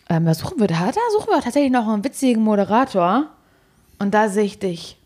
[0.08, 0.86] ähm, was suchen wir da?
[0.86, 3.26] Da suchen wir tatsächlich noch einen witzigen Moderator.
[4.00, 4.98] Und da sehe ich dich.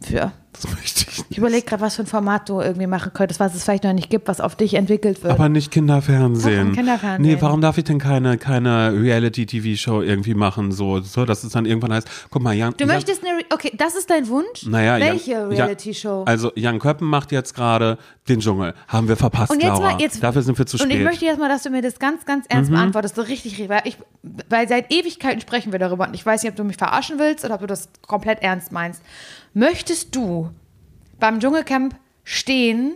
[0.00, 0.32] Für.
[0.62, 1.26] Das möchte ich nicht.
[1.30, 3.92] Ich überlege gerade, was für ein Format du irgendwie machen könntest, was es vielleicht noch
[3.92, 5.32] nicht gibt, was auf dich entwickelt wird.
[5.32, 6.68] Aber nicht Kinderfernsehen.
[6.68, 7.22] Im Kinderfernsehen.
[7.22, 10.72] Nee, warum darf ich denn keine, keine Reality-TV-Show irgendwie machen?
[10.72, 12.74] So, so, dass es dann irgendwann heißt, guck mal, Jan.
[12.76, 14.64] du Jan, möchtest eine, Re okay, das ist dein Wunsch?
[14.66, 16.24] naja, Welche Reality-Show?
[16.26, 17.98] Also, Jan Köppen macht jetzt gerade
[18.28, 18.74] den Dschungel.
[18.88, 19.92] Haben wir verpasst, Und jetzt Laura.
[19.92, 20.92] mal, jetzt, Dafür sind wir zu Und spät.
[20.92, 20.98] Mhm.
[21.00, 23.68] ich möchte jetzt mal, dass du mir das ganz, ganz ernst beantwortest, so richtig, richtig,
[23.68, 23.96] weil, ich,
[24.48, 27.44] weil seit Ewigkeiten sprechen wir darüber und ich weiß nicht, ob du mich verarschen willst
[27.44, 29.02] oder ob du das komplett ernst meinst.
[29.58, 30.50] Möchtest du
[31.18, 32.94] beim Dschungelcamp stehen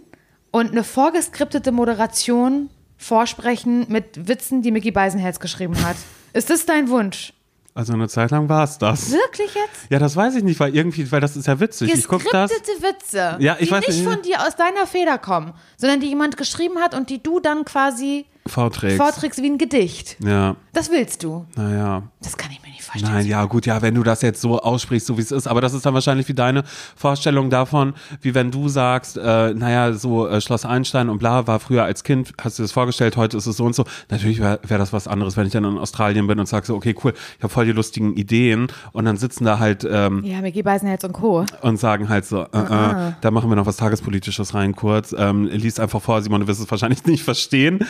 [0.53, 5.97] und eine vorgeskriptete Moderation vorsprechen mit Witzen, die Mickey Beisenherz geschrieben hat?
[6.35, 7.33] Ist das dein Wunsch?
[7.75, 9.11] Also eine Zeit lang war es das.
[9.11, 9.91] Wirklich jetzt?
[9.91, 11.93] Ja, das weiß ich nicht, weil irgendwie, weil das ist ja witzig.
[11.93, 12.53] Ich guck das.
[12.53, 14.09] Witze, Ja, ich die weiß nicht nicht.
[14.09, 17.65] von dir aus deiner Feder kommen, sondern die jemand geschrieben hat und die du dann
[17.65, 18.97] quasi Vorträgst.
[18.97, 20.17] vorträgst wie ein Gedicht.
[20.25, 21.47] Ja, Das willst du.
[21.57, 22.03] naja.
[22.21, 23.13] Das kann ich mir nicht vorstellen.
[23.15, 25.61] Nein, ja, gut, ja, wenn du das jetzt so aussprichst, so wie es ist, aber
[25.61, 26.63] das ist dann wahrscheinlich wie deine
[26.97, 31.59] Vorstellung davon, wie wenn du sagst, äh, naja, so äh, Schloss Einstein und bla, war
[31.61, 33.85] früher als Kind, hast du das vorgestellt, heute ist es so und so.
[34.11, 36.75] Natürlich wäre wär das was anderes, wenn ich dann in Australien bin und sag so,
[36.77, 40.41] okay, cool, ich habe voll die lustigen Ideen und dann sitzen da halt ähm, Ja,
[40.41, 41.45] Mickey Beisenherz und Co.
[41.63, 45.13] und sagen halt so, äh, äh, da machen wir noch was Tagespolitisches rein kurz.
[45.17, 47.81] Ähm, liest einfach vor, Simon, du wirst es wahrscheinlich nicht verstehen,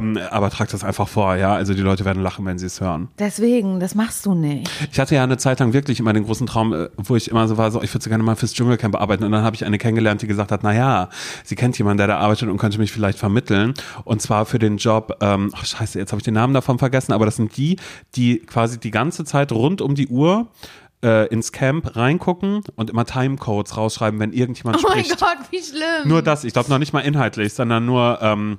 [0.00, 1.54] ähm, aber trag das einfach vor, ja.
[1.54, 3.08] Also die Leute werden lachen, wenn sie es hören.
[3.18, 4.70] Deswegen, das machst du nicht.
[4.92, 7.46] Ich hatte ja eine Zeit lang wirklich immer den großen Traum, äh, wo ich immer
[7.48, 9.24] so war, so, ich würde so gerne mal fürs Dschungelcamp arbeiten.
[9.24, 11.08] Und dann habe ich eine kennengelernt, die gesagt hat, na ja,
[11.44, 13.74] sie kennt jemanden, der da arbeitet und könnte mich vielleicht vermitteln.
[14.04, 17.12] Und zwar für den Job, ähm, ach scheiße, jetzt habe ich den Namen davon vergessen,
[17.12, 17.76] aber das sind die,
[18.14, 20.48] die quasi die ganze Zeit rund um die Uhr
[21.02, 25.20] äh, ins Camp reingucken und immer Timecodes rausschreiben, wenn irgendjemand Oh mein spricht.
[25.20, 26.06] Gott, wie schlimm.
[26.06, 28.58] Nur das, ich glaube noch nicht mal inhaltlich, sondern nur, ähm,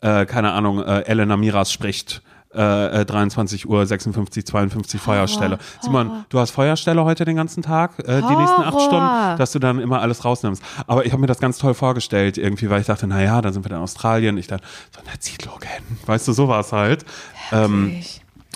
[0.00, 2.22] äh, keine Ahnung, äh, Elena Miras spricht.
[2.56, 5.58] Äh, äh, 23 Uhr 56, 52 Feuerstelle.
[5.82, 8.80] Simon, du hast Feuerstelle heute den ganzen Tag, äh, die nächsten acht Horror.
[8.80, 10.62] Stunden, dass du dann immer alles rausnimmst.
[10.86, 13.62] Aber ich habe mir das ganz toll vorgestellt, irgendwie, weil ich dachte, naja, dann sind
[13.64, 14.38] wir in Australien.
[14.38, 15.98] Ich dachte, so eine Siedlung hin.
[16.06, 17.04] Weißt du, sowas halt.
[17.52, 18.00] Ähm,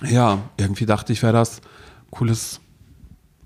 [0.08, 1.60] ja, irgendwie dachte ich, wäre das
[2.10, 2.60] cooles,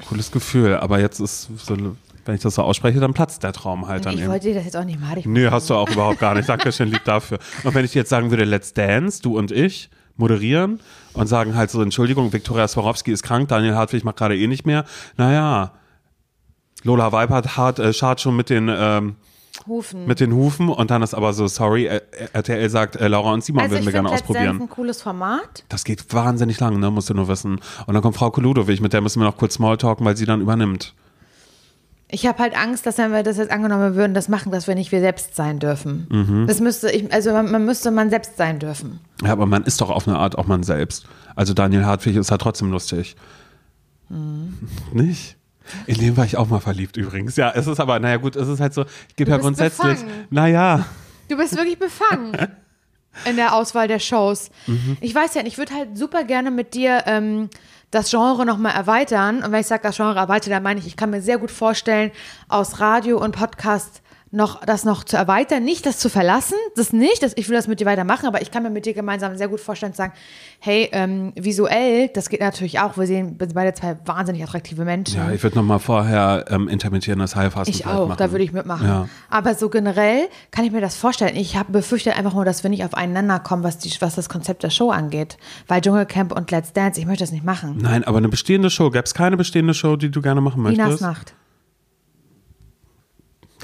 [0.08, 0.76] cooles Gefühl.
[0.76, 1.76] Aber jetzt ist so,
[2.24, 4.28] wenn ich das so ausspreche, dann platzt der Traum halt dann ich eben.
[4.30, 5.18] wollte dir das jetzt auch nicht machen.
[5.18, 6.48] Ich Nee, hast du auch überhaupt gar nicht.
[6.48, 7.38] Dankeschön, lieb dafür.
[7.62, 10.80] Und wenn ich jetzt sagen würde, Let's Dance, du und ich, moderieren
[11.12, 14.66] und sagen halt so, Entschuldigung, Viktoria Swarovski ist krank, Daniel Hartwig macht gerade eh nicht
[14.66, 14.84] mehr.
[15.16, 15.72] Naja,
[16.82, 19.16] Lola Weipert hat, äh, schart schon mit den, ähm,
[19.66, 20.06] Hufen.
[20.06, 22.00] mit den Hufen und dann ist aber so, sorry, äh,
[22.32, 24.62] RTL sagt, äh, Laura und Simon also würden wir gerne Let's Dance ausprobieren.
[24.62, 25.64] ein cooles Format.
[25.68, 27.60] Das geht wahnsinnig lang, ne, musst du nur wissen.
[27.86, 30.40] Und dann kommt Frau Koludowig, mit der müssen wir noch kurz Smalltalken, weil sie dann
[30.40, 30.94] übernimmt.
[32.14, 34.76] Ich habe halt Angst, dass wenn wir das jetzt angenommen würden, das machen, dass wir
[34.76, 36.06] nicht wir selbst sein dürfen.
[36.10, 36.46] Mhm.
[36.46, 39.00] Das müsste ich, also man, man müsste man selbst sein dürfen.
[39.24, 41.06] Ja, aber man ist doch auf eine Art auch man selbst.
[41.34, 43.16] Also Daniel Hartwig ist halt trotzdem lustig.
[44.92, 45.36] Nicht?
[45.86, 47.34] In den war ich auch mal verliebt übrigens.
[47.36, 50.26] Ja, es ist aber, naja gut, es ist halt so, ich gebe ja grundsätzlich, befangen.
[50.30, 50.86] naja,
[51.28, 52.36] Du bist wirklich befangen
[53.24, 54.50] in der Auswahl der Shows.
[54.66, 54.98] Mhm.
[55.00, 57.48] Ich weiß ja ich würde halt super gerne mit dir ähm,
[57.94, 59.42] das Genre nochmal erweitern.
[59.42, 61.50] Und wenn ich sage, das Genre erweitern, dann meine ich, ich kann mir sehr gut
[61.50, 62.10] vorstellen,
[62.48, 64.02] aus Radio und Podcast
[64.34, 67.68] noch das noch zu erweitern, nicht das zu verlassen, das nicht, das, ich will das
[67.68, 70.12] mit dir weitermachen, aber ich kann mir mit dir gemeinsam sehr gut vorstellen zu sagen,
[70.58, 75.16] hey, ähm, visuell, das geht natürlich auch, wir sehen beide zwei wahnsinnig attraktive Menschen.
[75.16, 78.18] ja, ich würde nochmal vorher ähm, intermittierendes Heilfasten Ich auch, machen.
[78.18, 78.86] da würde ich mitmachen.
[78.86, 79.08] Ja.
[79.30, 81.36] Aber so generell kann ich mir das vorstellen.
[81.36, 84.62] Ich hab, befürchte einfach nur, dass wir nicht aufeinander kommen, was, die, was das Konzept
[84.62, 85.36] der Show angeht.
[85.68, 87.78] Weil Dschungelcamp und Let's Dance, ich möchte das nicht machen.
[87.80, 90.76] Nein, aber eine bestehende Show, gäbe es keine bestehende Show, die du gerne machen Inas
[90.76, 91.02] möchtest?
[91.02, 91.34] Nacht.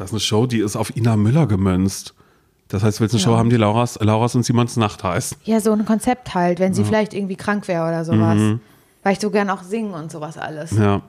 [0.00, 2.14] Das ist eine Show, die ist auf Ina Müller gemünzt.
[2.68, 5.36] Das heißt, willst du eine Show haben, die Lauras, Lauras und Simons Nacht heißt?
[5.44, 8.58] Ja, so ein Konzept halt, wenn sie vielleicht irgendwie krank wäre oder sowas.
[9.02, 10.72] Weil ich so gern auch singen und sowas alles.
[10.72, 10.82] Mhm.
[10.82, 11.02] Ja.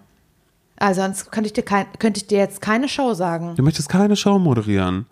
[0.75, 3.54] Also sonst könnte ich, dir kein, könnte ich dir jetzt keine Show sagen.
[3.56, 5.06] Du möchtest keine Show moderieren.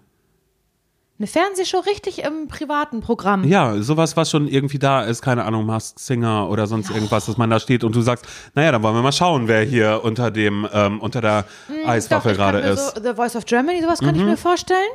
[1.19, 3.43] Eine Fernsehshow richtig im privaten Programm.
[3.43, 7.35] Ja, sowas, was schon irgendwie da ist, keine Ahnung, Masked Singer oder sonst irgendwas, dass
[7.35, 10.31] man da steht und du sagst, naja, dann wollen wir mal schauen, wer hier unter
[10.31, 11.43] dem, ähm, unter der
[11.85, 12.95] Eiswaffel Hm, ich gerade ist.
[12.95, 13.01] Mhm.
[13.03, 14.89] So, The Voice of Germany, sowas könnte ich mir vorstellen.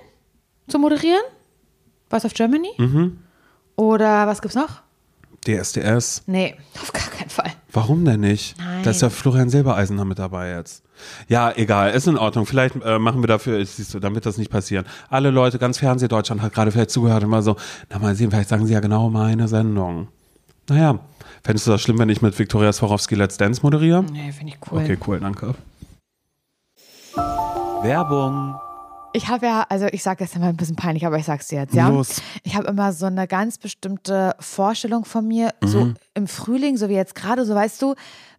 [0.67, 1.21] Zu moderieren.
[2.09, 2.71] Voice of Germany.
[2.79, 3.19] Mhm.
[3.77, 4.81] Oder was gibt's noch?
[5.47, 6.23] DSDS.
[6.25, 7.53] Nee, auf gar keinen Fall.
[7.71, 8.57] Warum denn nicht?
[8.57, 8.83] Nein.
[8.83, 10.84] Da ist ja Florian Silbereisen mit dabei jetzt.
[11.29, 12.47] Ja, egal, ist in Ordnung.
[12.47, 14.85] Vielleicht äh, machen wir dafür, siehst du, dann wird das nicht passieren.
[15.11, 17.57] Alle Leute, ganz Fernsehdeutschland hat gerade vielleicht zugehört und immer so,
[17.91, 20.09] na mal sehen, vielleicht sagen sie ja genau meine Sendung.
[20.69, 20.99] Naja,
[21.43, 24.03] fändest du das schlimm, wenn ich mit Viktoria Swarovski Let's Dance moderiere?
[24.05, 24.79] Nee, finde ich cool.
[24.83, 25.55] Okay, cool, danke.
[27.83, 28.55] Werbung.
[29.17, 31.61] Ich habe ja, also ich sage das immer ein bisschen peinlich, aber ich sag's dir
[31.61, 31.89] jetzt, ja.
[31.89, 32.21] Los.
[32.43, 35.95] Ich habe immer so eine ganz bestimmte Vorstellung von mir, so Mhm.
[36.15, 37.95] im Frühling, so wie jetzt gerade, so weißt du,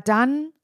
[0.00, 0.52] dann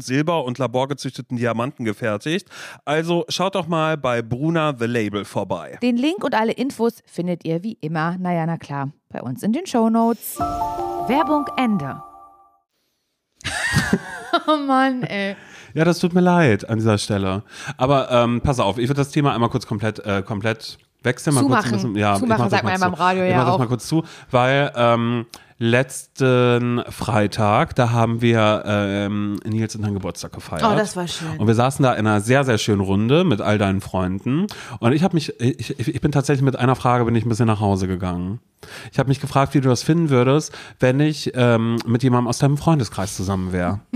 [0.00, 2.48] Silber und laborgezüchteten Diamanten gefertigt.
[2.84, 5.78] Also schaut doch mal bei Bruna The Label vorbei.
[5.82, 9.52] Den Link und alle Infos findet ihr wie immer, naja, na klar, bei uns in
[9.52, 10.38] den Shownotes.
[10.38, 12.02] Werbung Ende.
[14.46, 15.36] oh Mann, ey.
[15.74, 17.42] Ja, das tut mir leid an dieser Stelle.
[17.76, 21.34] Aber ähm, pass auf, ich würde das Thema einmal kurz komplett, äh, komplett wechseln.
[21.34, 21.70] Mal Zumachen.
[21.70, 23.58] Kurz ein bisschen, ja, Zumachen ich sagt man ja beim Radio ich ja mach das
[23.58, 25.26] mal kurz zu, weil ähm,
[25.58, 30.64] letzten Freitag, da haben wir ähm, Nils und deinen Geburtstag gefeiert.
[30.64, 31.36] Oh, das war schön.
[31.38, 34.46] Und wir saßen da in einer sehr, sehr schönen Runde mit all deinen Freunden.
[34.78, 37.28] Und ich habe mich, ich, ich ich bin tatsächlich mit einer Frage, bin ich ein
[37.28, 38.40] bisschen nach Hause gegangen.
[38.90, 42.38] Ich habe mich gefragt, wie du das finden würdest, wenn ich ähm, mit jemandem aus
[42.38, 43.80] deinem Freundeskreis zusammen wäre.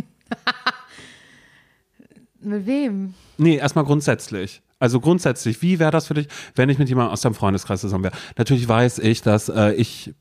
[2.41, 3.15] Mit wem?
[3.39, 4.61] Nee, erstmal grundsätzlich.
[4.85, 8.05] Also grundsätzlich, wie wäre das für dich, wenn ich mit jemandem aus deinem Freundeskreis zusammen
[8.05, 8.13] wäre?
[8.37, 10.13] Natürlich weiß ich, dass äh, ich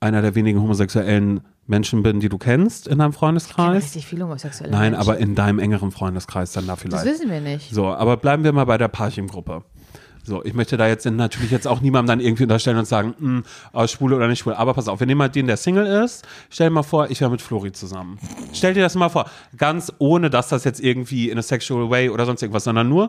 [0.00, 3.84] einer der wenigen homosexuellen Menschen bin, die du kennst in deinem Freundeskreis.
[3.84, 5.08] richtig viele homosexuelle Nein, Menschen.
[5.08, 7.04] aber in deinem engeren Freundeskreis dann da Das vielleicht.
[7.04, 7.72] wissen wir nicht.
[7.72, 9.62] So, aber bleiben wir mal bei der Parchim-Gruppe.
[10.24, 13.44] So, ich möchte da jetzt natürlich jetzt auch niemandem dann irgendwie unterstellen und sagen, hm,
[13.72, 14.54] äh, schwul oder nicht schwul.
[14.54, 16.26] Aber pass auf, wir nehmen mal den, der Single ist.
[16.50, 18.18] Stell dir mal vor, ich wäre mit Flori zusammen.
[18.52, 19.30] Stell dir das mal vor.
[19.56, 23.08] Ganz ohne, dass das jetzt irgendwie in a sexual way oder sonst irgendwas, sondern nur,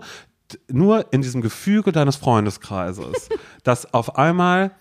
[0.67, 3.29] nur in diesem Gefüge deines Freundeskreises.
[3.63, 4.71] dass auf einmal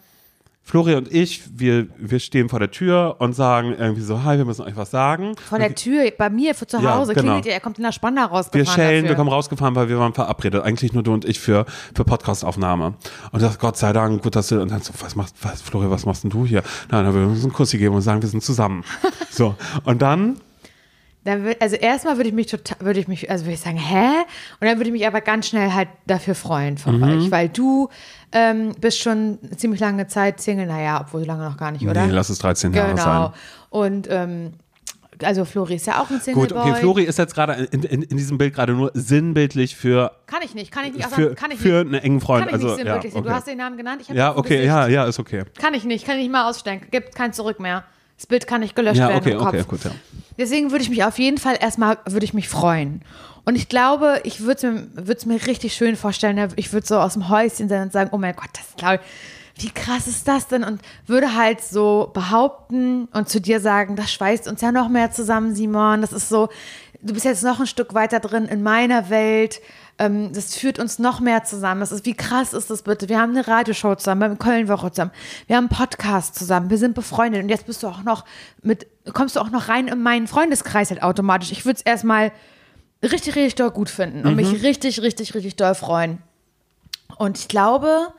[0.68, 4.44] Flori und ich, wir, wir stehen vor der Tür und sagen irgendwie so, hi, wir
[4.44, 5.34] müssen euch was sagen.
[5.48, 7.24] Von der Tür, bei mir zu Ja, Hause, genau.
[7.24, 8.66] klingelt ihr, er kommt in der Spandau rausgefahren.
[8.66, 9.08] Wir schellen, dafür.
[9.08, 10.62] wir kommen rausgefahren, weil wir waren verabredet.
[10.62, 12.92] Eigentlich nur du und ich für, für Podcastaufnahme.
[13.32, 15.88] Und das, Gott sei Dank, gut, dass du, und dann so, was machst, was, Flori,
[15.90, 16.62] was machst denn du hier?
[16.90, 18.84] Nein, dann wir uns einen Kussi geben und sagen, wir sind zusammen.
[19.30, 19.54] so.
[19.84, 20.36] Und dann,
[21.24, 23.76] Dann würd, also erstmal würde ich mich total, würde ich mich, also würde ich sagen,
[23.76, 24.06] hä?
[24.60, 27.02] Und dann würde ich mich aber ganz schnell halt dafür freuen von Mhm.
[27.02, 27.88] euch, weil du
[28.32, 32.06] ähm, bist schon eine ziemlich lange Zeit Single, naja, obwohl lange noch gar nicht, oder?
[32.06, 33.02] nee, lass es 13 Jahre genau.
[33.02, 33.30] sein.
[33.70, 34.52] Und ähm,
[35.22, 36.80] also Flori ist ja auch ein Single Gut, okay, Boy.
[36.80, 40.54] Flori ist jetzt gerade in, in, in diesem Bild gerade nur sinnbildlich für, Kann ich
[40.54, 41.94] nicht, kann ich nicht, auch für, kann ich für nicht.
[41.94, 42.46] einen engen Freund.
[42.46, 43.22] Kann ich also, nicht ja, sinnbildlich sehen.
[43.22, 43.36] Du okay.
[43.36, 44.02] hast den Namen genannt.
[44.02, 45.44] Ich ja, okay, ja, ja, ist okay.
[45.58, 46.82] Kann ich nicht, kann ich nicht mal ausstellen.
[46.90, 47.84] Gibt kein Zurück mehr.
[48.18, 49.48] Das Bild kann nicht gelöscht Ja, werden okay, im Kopf.
[49.48, 49.92] okay, gut, ja.
[50.36, 53.02] Deswegen würde ich mich auf jeden Fall erstmal, würde ich mich freuen.
[53.44, 56.36] Und ich glaube, ich würde es mir, mir richtig schön vorstellen.
[56.36, 56.48] ne?
[56.56, 59.00] Ich würde so aus dem Häuschen sein und sagen, oh mein Gott, das glaube
[59.56, 60.64] ich, wie krass ist das denn?
[60.64, 65.10] Und würde halt so behaupten und zu dir sagen, das schweißt uns ja noch mehr
[65.12, 66.00] zusammen, Simon.
[66.00, 66.48] Das ist so,
[67.00, 69.60] du bist jetzt noch ein Stück weiter drin in meiner Welt.
[69.98, 71.80] Ähm, das führt uns noch mehr zusammen.
[71.80, 73.08] Das ist, wie krass ist das bitte?
[73.08, 75.10] Wir haben eine Radioshow zusammen, beim Köln-Woche zusammen.
[75.46, 76.70] Wir haben einen Podcast zusammen.
[76.70, 77.42] Wir sind befreundet.
[77.42, 78.24] Und jetzt bist du auch noch
[78.62, 81.50] mit, kommst du auch noch rein in meinen Freundeskreis halt automatisch.
[81.50, 82.32] Ich würde es erstmal
[83.02, 86.18] richtig, richtig doll gut finden und mich richtig, richtig, richtig doll freuen.
[87.16, 88.12] Und ich glaube,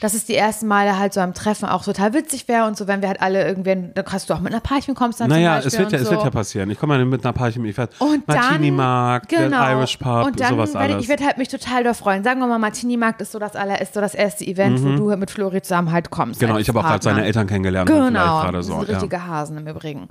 [0.00, 2.86] dass es die ersten Male halt so am Treffen auch total witzig wäre und so,
[2.86, 5.60] wenn wir halt alle irgendwie, dann kannst du auch mit einer Parchim kommst dann Naja,
[5.60, 6.14] zum es Beispiel wird, ja, und es so.
[6.14, 6.70] wird ja passieren.
[6.70, 9.70] Ich komme mal mit einer Party ich werde Und Martini-Markt, genau.
[9.70, 12.22] Irish Pub, und dann sowas werde ich, ich werde halt mich total da freuen.
[12.22, 15.16] Sagen wir mal, Martini-Markt ist so das aller, ist so das erste Event, wo du
[15.16, 16.40] mit Flori zusammen halt kommst.
[16.40, 16.46] Mhm.
[16.46, 17.90] genau, ich habe auch gerade seine Eltern kennengelernt.
[17.90, 18.78] und Genau, gerade das so.
[18.78, 18.94] sind Ja.
[18.98, 20.08] richtige Hasen im Übrigen.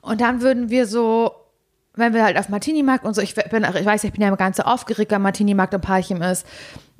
[0.00, 1.32] Und dann würden wir so,
[1.94, 4.36] wenn wir halt auf Martini-Markt und so, ich bin, ich weiß, ich bin ja immer
[4.36, 6.46] ganz so aufgeregt, wenn Martini-Markt im Parchim ist.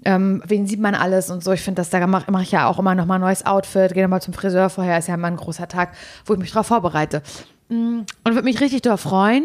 [0.04, 1.52] Ähm, wen sieht man alles und so.
[1.52, 3.92] Ich finde, das da mache mach ich ja auch immer noch mal ein neues Outfit,
[3.92, 5.92] gehe nochmal zum Friseur vorher, ist ja immer ein großer Tag,
[6.24, 7.22] wo ich mich drauf vorbereite.
[7.68, 9.44] Mm, Und würde mich richtig darauf freuen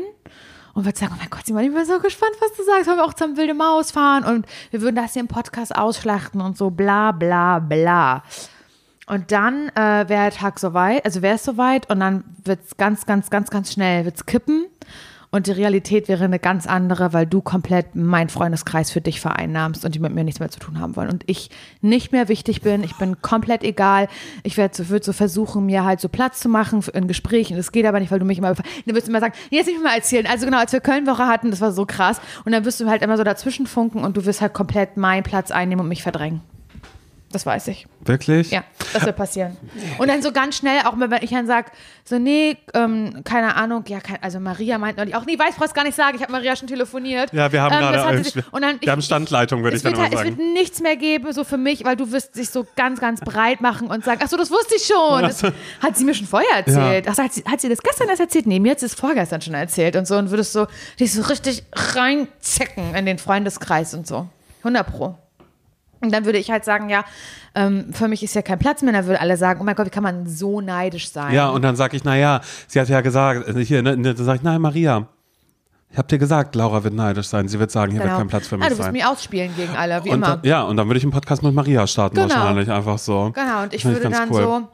[0.74, 2.88] und würde sagen, oh mein Gott, Simon, ich bin so gespannt, was du sagst.
[2.88, 6.42] Wollen wir auch zum Wilde Maus fahren und wir würden das hier im Podcast ausschlachten
[6.42, 8.24] und so bla bla bla.
[9.08, 12.78] Und dann äh, wäre der Tag soweit, also wäre es soweit und dann wird es
[12.78, 14.66] ganz, ganz, ganz, ganz schnell wird's kippen
[15.36, 19.84] und die Realität wäre eine ganz andere, weil du komplett meinen Freundeskreis für dich vereinnahmst
[19.84, 21.10] und die mit mir nichts mehr zu tun haben wollen.
[21.10, 21.50] Und ich
[21.82, 24.08] nicht mehr wichtig bin, ich bin komplett egal.
[24.44, 27.58] Ich werde so, so versuchen, mir halt so Platz zu machen in Gesprächen.
[27.58, 29.84] Das geht aber nicht, weil du mich immer, dann wirst du immer sagen, jetzt nicht
[29.84, 30.26] mal erzählen.
[30.26, 32.22] Also genau, als wir Köln-Woche hatten, das war so krass.
[32.46, 35.24] Und dann wirst du halt immer so dazwischen funken und du wirst halt komplett meinen
[35.24, 36.44] Platz einnehmen und mich verdrängen.
[37.36, 37.86] Das weiß ich.
[38.00, 38.50] Wirklich?
[38.52, 39.58] Ja, das wird passieren.
[39.98, 41.70] Und dann so ganz schnell, auch wenn ich dann sage,
[42.06, 45.76] so, nee, ähm, keine Ahnung, ja, kein, also Maria meint neulich auch, nee, weiß, brauchst
[45.76, 47.34] gar nicht sagen, ich habe Maria schon telefoniert.
[47.34, 49.98] Ja, wir haben Ähm, gerade sie- und dann, wir haben Standleitung, würde ich dann wird
[49.98, 50.38] immer halt- Es sagen.
[50.38, 53.60] wird nichts mehr geben, so für mich, weil du wirst dich so ganz, ganz breit
[53.60, 55.22] machen und sagen, ach so, das wusste ich schon.
[55.22, 55.44] Das
[55.84, 57.08] hat sie mir schon vorher erzählt.
[57.10, 58.48] Ach so, hat sie, hat sie das gestern erst erzählt?
[58.48, 60.68] Nee, mir hat sie es vorgestern schon erzählt und so und würdest so
[61.02, 64.28] dich so richtig reinzecken in den Freundeskreis und so.
[64.64, 65.16] 100 pro.
[66.06, 67.04] Und dann würde ich halt sagen, ja,
[67.56, 68.94] ähm, für mich ist ja kein Platz mehr.
[68.94, 71.34] Dann würden alle sagen, oh mein Gott, wie kann man so neidisch sein?
[71.34, 74.26] Ja, und dann sage ich, naja, sie hat ja gesagt, äh, hier, ne, ne, dann
[74.26, 75.08] sage ich, nein, Maria,
[75.92, 77.48] ich habe dir gesagt, Laura wird neidisch sein.
[77.48, 78.92] Sie wird sagen, hier wird kein Platz für mich ja, du wirst sein.
[78.92, 80.40] mich ausspielen gegen alle, wie und, immer.
[80.44, 82.28] ja, und dann würde ich einen Podcast mit Maria starten Genau.
[82.28, 83.32] wahrscheinlich, einfach so.
[83.34, 84.44] Genau, und ich würde dann cool.
[84.44, 84.68] so,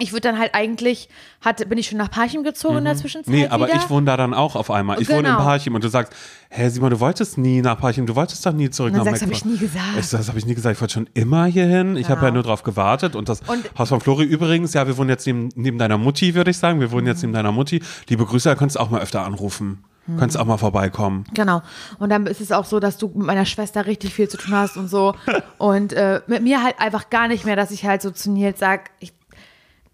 [0.00, 1.08] ich würde dann halt eigentlich,
[1.40, 3.40] hatte, bin ich schon nach Parchim gezogen in der Zwischenzeit Mhm.
[3.40, 3.76] Nee, aber wieder?
[3.76, 5.00] ich wohne da dann auch auf einmal.
[5.02, 5.38] Ich wohne in Genau.
[5.38, 6.12] Parchim und du sagst,
[6.50, 9.12] hä, Simon, du wolltest nie nach Parchim, du wolltest doch nie zurück Und dann nach
[9.12, 9.60] sagst du, hab ich Mecklenburg.
[9.74, 9.98] nie gesagt.
[10.04, 10.76] Ich, das habe ich nie gesagt.
[10.76, 11.96] Ich wollte schon immer hier hin.
[11.96, 12.26] Ich habe Genau.
[12.28, 13.16] ja nur drauf gewartet.
[13.16, 16.34] Und das Und- Haus von Flori übrigens, ja, wir wohnen jetzt neben, neben deiner Mutti,
[16.34, 16.80] würde ich sagen.
[16.80, 17.08] Wir wohnen Mhm.
[17.08, 17.82] jetzt neben deiner Mutti.
[18.08, 19.84] Liebe Grüße, da könntest du auch mal öfter anrufen.
[20.06, 20.16] Mhm.
[20.18, 21.24] Könntest auch mal vorbeikommen.
[21.34, 21.60] Genau.
[21.98, 24.54] Und dann ist es auch so, dass du mit meiner Schwester richtig viel zu tun
[24.54, 25.14] hast und so.
[25.58, 28.58] Und äh, mit mir halt einfach gar nicht mehr, dass ich halt so zu Nils
[28.58, 29.12] sag, ich,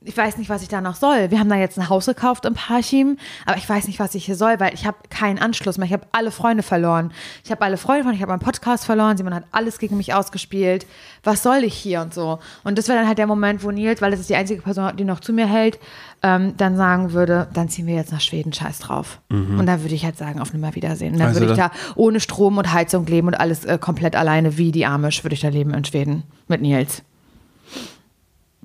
[0.07, 1.31] ich weiß nicht, was ich da noch soll.
[1.31, 4.27] Wir haben da jetzt ein Haus gekauft im Parchim, aber ich weiß nicht, was ich
[4.27, 5.87] hier soll, weil ich habe keinen Anschluss mehr.
[5.87, 7.11] Ich habe alle Freunde verloren.
[7.43, 9.17] Ich habe alle Freunde verloren, ich habe meinen Podcast verloren.
[9.17, 10.87] Simon hat alles gegen mich ausgespielt.
[11.23, 12.39] Was soll ich hier und so?
[12.65, 14.95] Und das wäre dann halt der Moment, wo Nils, weil das ist die einzige Person,
[14.97, 15.79] die noch zu mir hält,
[16.23, 19.21] ähm, dann sagen würde, dann ziehen wir jetzt nach Schweden, scheiß drauf.
[19.31, 21.15] Und dann würde ich halt sagen, auf Nimmerwiedersehen.
[21.15, 23.79] Und dann Also würde ich da- da ohne Strom und Heizung leben und alles äh,
[23.79, 27.03] komplett alleine wie die Amish würde ich da leben in Schweden mit Nils.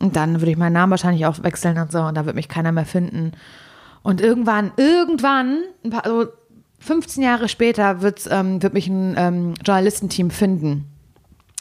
[0.01, 2.47] Und dann würde ich meinen Namen wahrscheinlich auch wechseln und so und da wird mich
[2.47, 3.33] keiner mehr finden.
[4.01, 6.27] Und irgendwann, irgendwann, ein paar, so
[6.79, 10.85] 15 Jahre später wird's, ähm, wird mich ein ähm, Journalistenteam finden.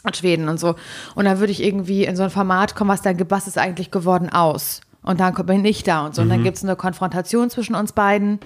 [0.04, 0.76] In Schweden und so.
[1.16, 3.58] Und dann würde ich irgendwie in so ein Format kommen, was dann gibt, was ist
[3.58, 4.80] eigentlich geworden aus?
[5.02, 6.22] Und dann bin ich da und so.
[6.22, 8.38] Und dann gibt es eine Konfrontation zwischen uns beiden.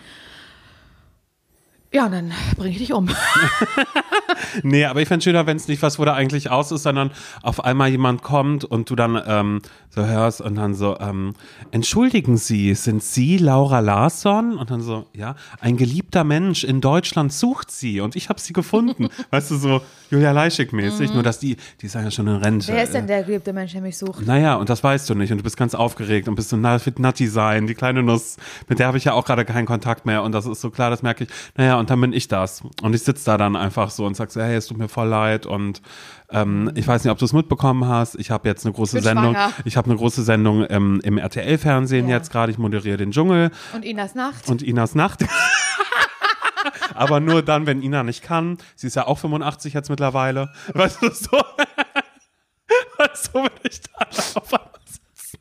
[1.92, 3.08] Ja, dann bringe ich dich um.
[4.62, 7.10] Nee, aber ich fände schöner, wenn es nicht was, wo da eigentlich aus ist, sondern
[7.42, 11.34] auf einmal jemand kommt und du dann ähm, so hörst und dann so, ähm,
[11.70, 14.56] entschuldigen Sie, sind Sie Laura Larsson?
[14.56, 18.52] Und dann so, ja, ein geliebter Mensch in Deutschland sucht Sie und ich habe sie
[18.52, 19.08] gefunden.
[19.30, 22.70] weißt du, so Julia Leischig-mäßig, nur dass die, die ist ja schon in Rente.
[22.70, 22.76] Mhm.
[22.76, 24.26] Wer ist denn der geliebte Mensch, der mich sucht?
[24.26, 26.74] Naja, und das weißt du nicht und du bist ganz aufgeregt und bist so, na,
[26.74, 28.36] das wird Natti sein, die kleine Nuss,
[28.68, 30.90] mit der habe ich ja auch gerade keinen Kontakt mehr und das ist so klar,
[30.90, 31.30] das merke ich.
[31.56, 34.30] Naja, und dann bin ich das und ich sitze da dann einfach so und sag
[34.30, 35.82] so, hey, es tut mir voll leid und
[36.30, 39.02] ähm, ich weiß nicht, ob du es mitbekommen hast, ich habe jetzt eine große bin
[39.04, 39.52] Sendung, schwanger.
[39.64, 42.16] ich habe eine große Sendung ähm, im RTL-Fernsehen Ja.
[42.16, 44.48] jetzt gerade, ich moderiere den Dschungel Und Inas Nacht?
[44.48, 45.24] und Inas Nacht.
[46.94, 48.58] Aber nur dann, wenn Ina nicht kann.
[48.76, 50.50] Sie ist ja auch 85 jetzt mittlerweile.
[50.74, 51.30] Weißt du, so.
[53.14, 54.06] so bin ich da
[54.40, 55.38] auf einmal sitzen.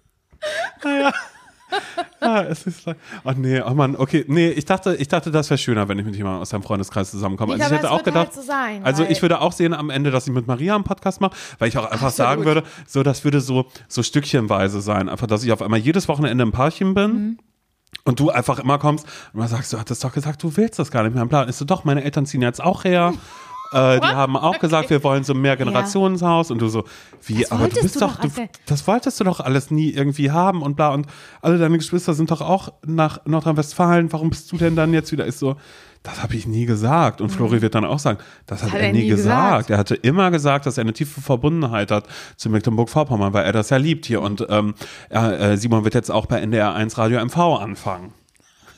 [0.84, 1.14] Naja.
[2.22, 5.58] Ja, es ist oh nee, oh Mann, okay, nee, ich dachte, ich dachte, das wäre
[5.58, 7.56] schöner, wenn ich mit jemandem aus deinem Freundeskreis zusammenkomme.
[7.56, 9.90] Ich Also ich hätte auch gedacht, halt so sein, also ich würde auch sehen am
[9.90, 12.30] Ende, dass ich mit Maria einen Podcast mache, weil ich auch einfach Absolut.
[12.30, 16.08] sagen würde, so, das würde so, so stückchenweise sein, einfach, dass ich auf einmal jedes
[16.08, 17.12] Wochenende im Parchim bin.
[17.12, 17.40] Mhm.
[18.04, 20.90] Und du einfach immer kommst und man sagst, du hattest doch gesagt, du willst das
[20.90, 21.48] gar nicht mehr im Plan.
[21.48, 23.14] Ist so, doch, meine Eltern ziehen jetzt auch her.
[23.72, 26.84] Äh, die haben auch gesagt, wir wollen so ein Mehrgenerationshaus und du so,
[27.26, 28.30] wie, Das aber du bist du doch, du,
[28.66, 31.08] das wolltest du doch alles nie irgendwie haben und bla und
[31.42, 35.26] alle deine Geschwister sind doch auch nach Nordrhein-Westfalen, warum bist du denn dann jetzt wieder?
[35.26, 35.56] Ist so,
[36.04, 37.22] das habe ich nie gesagt.
[37.22, 39.70] Und Flori wird dann auch sagen, das hat, er, nie gesagt.
[39.70, 42.08] Er hatte immer gesagt, dass er eine tiefe Verbundenheit hat
[42.38, 44.22] zu Mecklenburg-Vorpommern, weil er das ja liebt hier.
[44.22, 44.74] Und ähm,
[45.10, 48.14] äh, Simon wird jetzt auch bei NDR 1 Radio MV anfangen.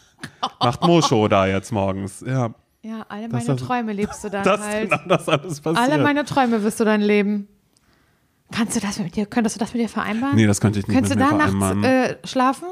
[0.59, 2.23] Macht Moscho da jetzt morgens.
[2.27, 2.53] Ja,
[2.83, 4.91] Ja, alle meine das- Träume lebst du dann das halt.
[4.91, 5.91] genau das alles passiert.
[5.91, 7.47] Alle meine Träume wirst du dann leben.
[8.51, 10.35] Kannst du das mit dir, könntest du das mit dir vereinbaren?
[10.35, 12.65] nee, das könnte ich nicht Könntest mit du da nachts äh, schlafen?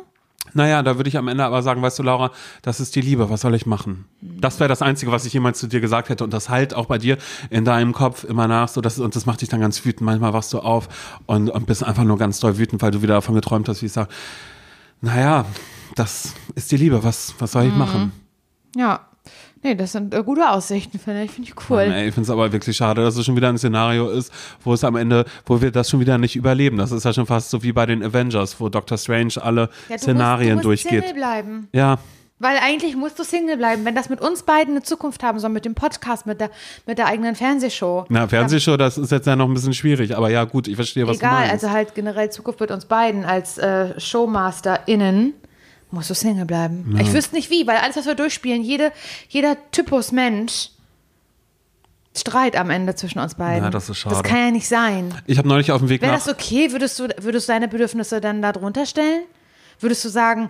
[0.53, 3.29] Naja, da würde ich am Ende aber sagen, weißt du, Laura, das ist die Liebe,
[3.29, 4.05] was soll ich machen?
[4.21, 6.23] Das wäre das Einzige, was ich jemals zu dir gesagt hätte.
[6.23, 7.17] Und das halt auch bei dir
[7.49, 10.01] in deinem Kopf immer nach, so das, und das macht dich dann ganz wütend.
[10.01, 10.89] Manchmal wachst du auf
[11.25, 13.85] und, und bist einfach nur ganz doll wütend, weil du wieder davon geträumt hast, wie
[13.85, 14.09] ich sage,
[14.99, 15.45] naja,
[15.95, 18.11] das ist die Liebe, was, was soll ich machen?
[18.75, 19.07] Ja.
[19.63, 21.31] Nee, das sind äh, gute Aussichten, finde ich.
[21.31, 21.87] Finde ich cool.
[21.87, 24.33] Mann, ey, ich finde es aber wirklich schade, dass es schon wieder ein Szenario ist,
[24.63, 26.77] wo es am Ende, wo wir das schon wieder nicht überleben.
[26.77, 29.97] Das ist ja schon fast so wie bei den Avengers, wo Doctor Strange alle ja,
[29.97, 31.03] du Szenarien musst, du musst durchgeht.
[31.03, 31.67] Single bleiben.
[31.73, 31.99] Ja,
[32.39, 35.51] Weil eigentlich musst du Single bleiben, wenn das mit uns beiden eine Zukunft haben soll,
[35.51, 36.49] mit dem Podcast, mit der,
[36.87, 38.05] mit der eigenen Fernsehshow.
[38.09, 41.05] Na, Fernsehshow, das ist jetzt ja noch ein bisschen schwierig, aber ja, gut, ich verstehe,
[41.05, 41.51] was du Egal, meinst.
[41.51, 45.35] also halt generell Zukunft mit uns beiden als äh, ShowmasterInnen
[45.91, 46.97] musst du Single bleiben.
[47.01, 48.91] Ich wüsste nicht wie, weil alles, was wir durchspielen, jede,
[49.29, 50.69] jeder Typus Mensch
[52.15, 53.63] Streit am Ende zwischen uns beiden.
[53.63, 54.15] Ja, das ist schade.
[54.15, 55.13] Das kann ja nicht sein.
[55.27, 56.19] ich habe neulich auf dem Weg Wäre nach.
[56.23, 56.71] das okay?
[56.71, 59.23] Würdest du, würdest du deine Bedürfnisse dann da drunter stellen?
[59.79, 60.49] Würdest du sagen,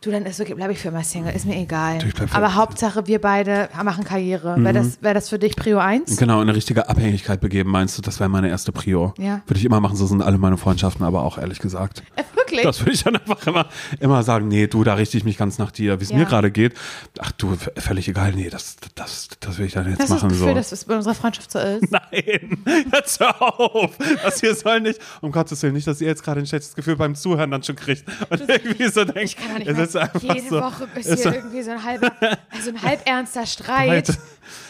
[0.00, 1.98] du, dann ist okay, bleibe ich für immer Single, ist mir egal.
[1.98, 4.56] Du, Aber Hauptsache, wir beide machen Karriere.
[4.62, 6.16] Wäre das, wär das für dich Prio 1?
[6.16, 9.14] Genau, in eine richtige Abhängigkeit begeben, meinst du, das wäre meine erste Prio.
[9.18, 9.42] Ja.
[9.46, 12.02] Würde ich immer machen, so sind alle meine Freundschaften, aber auch ehrlich gesagt.
[12.14, 12.62] Äh, wirklich?
[12.62, 13.66] Das würde ich dann einfach immer,
[13.98, 16.18] immer sagen, nee, du, da richte ich mich ganz nach dir, wie es Ja.
[16.18, 16.74] mir gerade geht.
[17.18, 20.22] Ach du, völlig egal, nee, das, das, das will ich dann jetzt Hast du das
[20.22, 20.28] machen.
[20.32, 20.54] Gefühl, so.
[20.54, 21.90] dass es bei unserer Freundschaft so ist?
[21.90, 22.58] Nein,
[22.92, 23.96] jetzt hör auf.
[24.22, 26.96] Das hier soll nicht, um Gottes Willen, nicht, dass ihr jetzt gerade ein schlechtes Gefühl
[26.96, 28.04] beim Zuhören dann schon kriegt.
[28.30, 29.68] Und irgendwie so denkt, Ich kann doch nicht.
[29.88, 32.12] Ist einfach Jede so, Woche ist hier irgendwie so ein halber,
[32.50, 34.06] also ein halbernster Streit.
[34.08, 34.18] Streit.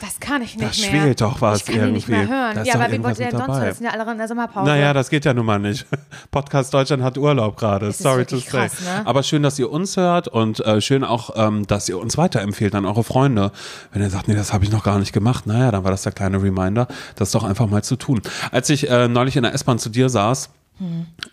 [0.00, 1.00] Das kann ich nicht Da mehr.
[1.02, 2.34] schwelt doch was Ich kann die nicht mehr irgendwie.
[2.34, 2.54] hören.
[2.54, 3.58] Da ja, aber wie wollt ihr denn sonst?
[3.60, 4.66] Das sind ja alle in der Sommerpause.
[4.70, 5.86] Naja, das geht ja nun mal nicht.
[6.30, 7.92] Podcast Deutschland hat Urlaub gerade.
[7.92, 8.46] Sorry to say.
[8.46, 9.02] krass, ne?
[9.04, 12.74] Aber schön, dass ihr uns hört und äh, schön auch, ähm, dass ihr uns weiterempfehlt
[12.74, 13.52] an eure Freunde.
[13.92, 16.02] Wenn ihr sagt, nee, das habe ich noch gar nicht gemacht, naja, dann war das
[16.04, 18.22] der kleine Reminder, das doch einfach mal zu tun.
[18.50, 20.48] Als ich äh, neulich in der S-Bahn zu dir saß,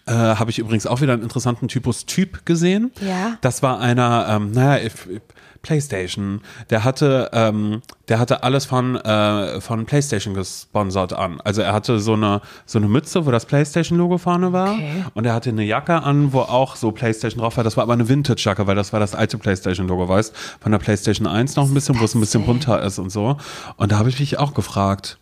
[0.05, 2.91] äh, habe ich übrigens auch wieder einen interessanten Typus Typ gesehen.
[3.01, 3.37] Ja.
[3.41, 5.21] Das war einer, ähm, naja, if, if,
[5.63, 6.41] PlayStation.
[6.69, 11.39] Der hatte, ähm, der hatte alles von, äh, von PlayStation gesponsert an.
[11.41, 14.73] Also er hatte so eine, so eine Mütze, wo das PlayStation-Logo vorne war.
[14.73, 15.05] Okay.
[15.13, 17.63] Und er hatte eine Jacke an, wo auch so PlayStation drauf war.
[17.63, 21.27] Das war aber eine Vintage-Jacke, weil das war das alte PlayStation-Logo, weißt Von der PlayStation
[21.27, 23.37] 1 noch ein bisschen, wo es ein bisschen bunter ist und so.
[23.77, 25.17] Und da habe ich mich auch gefragt.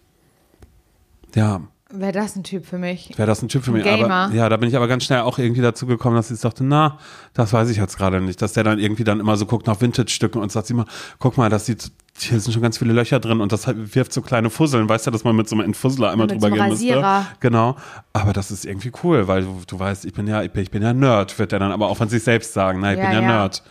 [1.36, 1.62] Ja,
[1.94, 3.12] Wäre das ein Typ für mich?
[3.18, 3.84] wäre das ein Typ für mich.
[3.84, 4.14] Gamer.
[4.26, 6.64] Aber ja, da bin ich aber ganz schnell auch irgendwie dazu gekommen, dass ich dachte,
[6.64, 6.98] na,
[7.34, 8.42] das weiß ich jetzt gerade nicht.
[8.42, 10.86] Dass der dann irgendwie dann immer so guckt nach Vintage-Stücken und sagt immer,
[11.20, 14.14] guck mal, das sieht, hier sind schon ganz viele Löcher drin und das hat- wirft
[14.14, 14.88] so kleine Fusseln.
[14.88, 17.02] Weißt du, dass man mit so einem Entfussler einmal Mit drüber so einem gehen müsste?
[17.02, 17.26] Rasierer.
[17.40, 17.76] Genau.
[18.14, 20.72] Aber das ist irgendwie cool, weil du, du weißt, ich bin ja, ich bin, ich
[20.72, 22.80] bin ja Nerd, wird er dann aber auch von sich selbst sagen.
[22.82, 23.28] Na, ich Ja, bin ja, ja.
[23.28, 23.64] Nerd.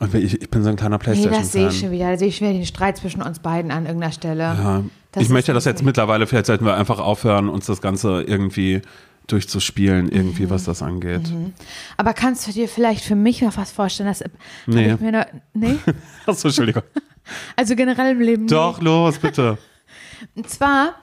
[0.00, 1.72] Und ich, ich bin so ein kleiner Nee, das sehe ich Playstation-Fan.
[1.80, 2.10] schon wieder.
[2.10, 4.42] Da sehe ich schon wieder den Streit zwischen uns beiden an irgendeiner Stelle.
[4.42, 8.22] Ja, Das ich möchte das jetzt mittlerweile, vielleicht sollten wir einfach aufhören, uns das Ganze
[8.22, 8.82] irgendwie
[9.26, 11.32] durchzuspielen, irgendwie, was das angeht.
[11.96, 14.08] Aber kannst du dir vielleicht für mich noch was vorstellen?
[14.08, 14.24] Dass,
[14.66, 14.94] Nee.
[14.94, 15.76] Ich mir noch, nee?
[16.26, 16.82] Achso, Entschuldigung.
[17.54, 18.48] Also generell im Leben.
[18.48, 19.56] Doch, los, bitte.
[20.34, 20.96] Und zwar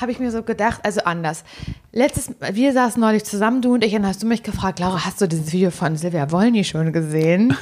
[0.00, 1.44] habe ich mir so gedacht, also anders.
[1.92, 5.20] Letztes, wir saßen neulich zusammen, du und ich, und hast du mich gefragt, Laura, hast
[5.20, 7.56] du dieses Video von Silvia Wolny schon gesehen?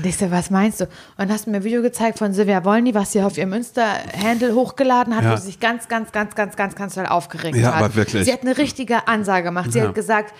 [0.00, 0.84] Und ich so, was meinst du?
[0.84, 3.52] Und dann hast du mir ein Video gezeigt von Silvia Wolny, was sie auf ihrem
[3.52, 5.32] Insta-Handle hochgeladen hat, Ja.
[5.32, 7.84] wo sie sich ganz, ganz, ganz, ganz, ganz, ganz doll aufgeregt Ja, hat.
[7.84, 8.24] aber wirklich.
[8.24, 9.72] Sie hat eine richtige Ansage gemacht.
[9.72, 9.88] Sie Ja.
[9.88, 10.32] hat gesagt,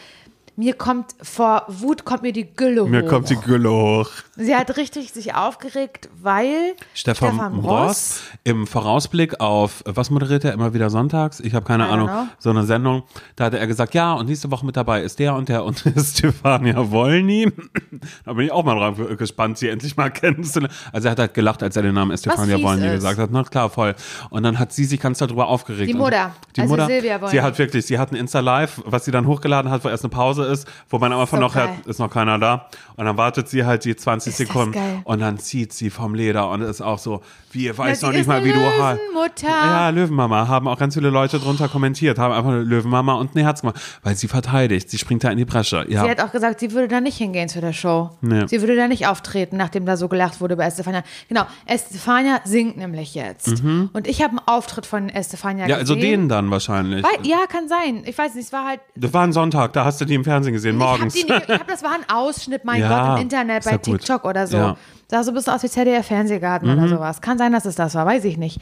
[0.60, 3.08] mir kommt vor Wut kommt mir die Gülle Mir hoch.
[3.08, 4.10] kommt die Gülle hoch.
[4.36, 10.74] Sie hat richtig sich aufgeregt, weil Stefan, Ross im Vorausblick auf, was moderiert er immer
[10.74, 11.40] wieder sonntags?
[11.40, 12.26] Ich habe keine Ahnung, know.
[12.38, 13.04] so eine Sendung.
[13.36, 15.78] Da hatte er gesagt, ja, und nächste Woche mit dabei ist der und der und
[15.96, 17.50] Stefania Wollny.
[18.26, 20.74] da bin ich auch mal drauf gespannt, sie endlich mal kennenzulernen.
[20.92, 23.30] Also er hat halt gelacht, als er den Namen Stefania Wollny gesagt hat.
[23.32, 23.94] Na klar, voll.
[24.28, 25.88] Und dann hat sie sich ganz darüber aufgeregt.
[25.88, 27.30] Die Und Mutter, Die also Mutter, Silvia Wollny.
[27.32, 30.10] sie hat wirklich, sie hat ein Insta-Live, was sie dann hochgeladen hat, wo erst eine
[30.10, 31.70] Pause ist, wo man am Anfang So noch geil.
[31.86, 32.68] ist noch keiner da.
[32.96, 36.50] Und dann wartet sie halt die 20 Ist Sekunden und dann zieht sie vom Leder
[36.50, 39.00] und ist auch so, wie, ihr Ja, weiß sie noch nicht mal, wie du heißt.
[39.00, 39.48] Löwenmutter.
[39.48, 43.38] Ja, Löwenmama, haben auch ganz viele Leute drunter kommentiert, haben einfach eine Löwenmama und ein
[43.42, 45.84] Herz gemacht, weil sie verteidigt, sie springt da in die Bresche.
[45.88, 46.04] Ja.
[46.04, 48.10] Sie hat auch gesagt, sie würde da nicht hingehen zu der Show.
[48.20, 48.46] Nee.
[48.46, 51.02] Sie würde da nicht auftreten, nachdem da so gelacht wurde bei Estefania.
[51.28, 53.48] Genau, Estefania singt nämlich jetzt.
[53.62, 55.70] Und ich habe einen Auftritt von Estefania Mhm.
[55.70, 56.10] ja, also gesehen.
[56.22, 57.02] den dann wahrscheinlich.
[57.04, 58.02] Weil, ja, kann sein.
[58.04, 58.80] Ich weiß nicht, es war halt.
[58.96, 61.14] Das war ein Sonntag, da hast du die im Fernsehen gesehen, morgens.
[61.14, 63.84] Ich habe hab, das war ein Ausschnitt, mein Ja, Gott, im Internet, bei ja gut.
[63.84, 64.56] TikTok oder so.
[64.56, 64.72] Ja.
[64.72, 64.76] Mhm.
[65.08, 67.20] Sah so ein bisschen aus wie ZDF Fernsehgarten oder sowas.
[67.20, 68.60] Kann sein, dass es das war, weiß ich nicht.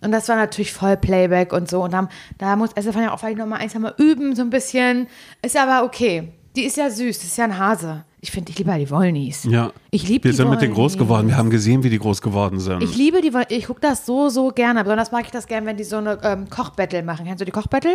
[0.00, 1.82] Und das war natürlich voll Playback und so.
[1.82, 5.08] Und dann, da muss Estefania auch vielleicht noch mal eins mal üben, so ein bisschen.
[5.42, 6.32] Ist aber okay.
[6.54, 8.04] Die ist ja süß, das ist ja ein Hase.
[8.20, 9.44] Ich finde, ich liebe ja die Wollnies.
[9.44, 9.70] Ja.
[9.92, 10.98] Ich liebe Wir die sind mit denen groß Wollnies.
[10.98, 11.28] geworden.
[11.28, 12.82] Wir haben gesehen, wie die groß geworden sind.
[12.82, 14.82] Ich liebe die, Woll- ich gucke das so, so gerne.
[14.82, 17.26] Besonders mag ich das gerne, wenn die so eine ähm, Kochbattle machen.
[17.26, 17.90] Kennst du die Kochbattle?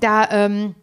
[0.00, 0.74] Da ähm,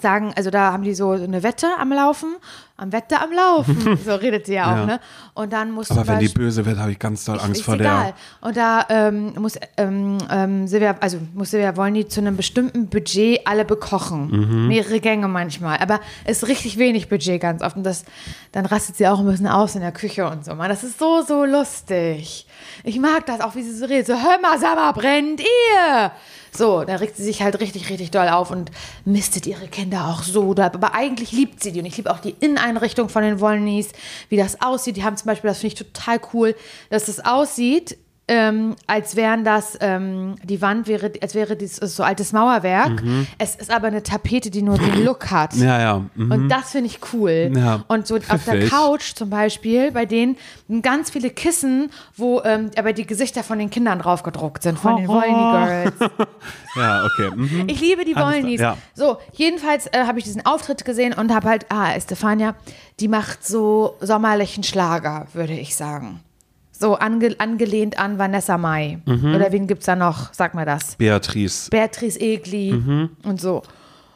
[0.00, 2.36] sagen, also da haben die so eine Wette am Laufen,
[2.76, 3.98] am Wette am Laufen.
[4.04, 4.86] so redet sie ja auch, Ja.
[4.86, 5.00] ne?
[5.34, 7.74] Und dann muss Aber wenn die böse wird, habe ich ganz doll Angst ist vor
[7.74, 8.14] egal.
[8.40, 8.48] der.
[8.48, 12.88] Und da ähm, muss ähm, ähm, Silvia, also muss Silvia wollen die zu einem bestimmten
[12.88, 14.28] Budget alle bekochen.
[14.30, 14.68] Mhm.
[14.68, 15.78] Mehrere Gänge manchmal.
[15.78, 17.76] Aber es ist richtig wenig Budget ganz oft.
[17.76, 18.04] Und das,
[18.52, 20.54] dann rastet sie auch ein bisschen aus in der Küche und so.
[20.54, 22.46] Man, das ist so, so lustig.
[22.84, 24.06] Ich mag das auch, wie sie so redet.
[24.06, 26.10] So, hör mal, sag mal, brennt ihr?
[26.54, 28.70] So, da regt sie sich halt richtig, richtig doll auf und
[29.06, 30.54] mistet ihre Kinder auch so.
[30.54, 31.80] Aber eigentlich liebt sie die.
[31.80, 33.90] Und ich liebe auch die Inneneinrichtung von den Wollnies,
[34.28, 34.96] wie das aussieht.
[34.96, 36.54] Die haben zum Beispiel, das finde ich total cool,
[36.90, 37.98] dass das aussieht,
[38.28, 43.02] ähm, als wären das, ähm, die Wand wäre, als wäre dieses so altes Mauerwerk.
[43.38, 45.54] Es ist aber eine Tapete, die nur den Look hat.
[45.54, 46.02] Ja, ja.
[46.14, 46.30] mhm.
[46.30, 47.50] Und das finde ich cool.
[47.54, 48.70] Ja, und so auf der pfiffig.
[48.70, 50.36] Couch zum Beispiel, bei denen
[50.82, 54.96] ganz viele Kissen, wo ähm, aber die Gesichter von den Kindern drauf gedruckt sind, von
[54.96, 56.12] den Wollny Girls.
[56.74, 57.30] Ja, okay.
[57.34, 57.68] Mhm.
[57.68, 58.78] Ich liebe die klar, ja.
[58.94, 62.54] So, jedenfalls äh, habe ich diesen Auftritt gesehen und habe halt, ah, Estefania,
[62.98, 66.20] die macht so sommerlichen Schlager, würde ich sagen.
[66.82, 68.98] So ange angelehnt an Vanessa Mai.
[69.06, 69.36] Mhm.
[69.36, 70.32] Oder wen gibt's da noch?
[70.34, 70.96] Sag mal das.
[70.96, 71.70] Beatrice.
[71.70, 72.72] Beatrice Egli
[73.22, 73.58] und so.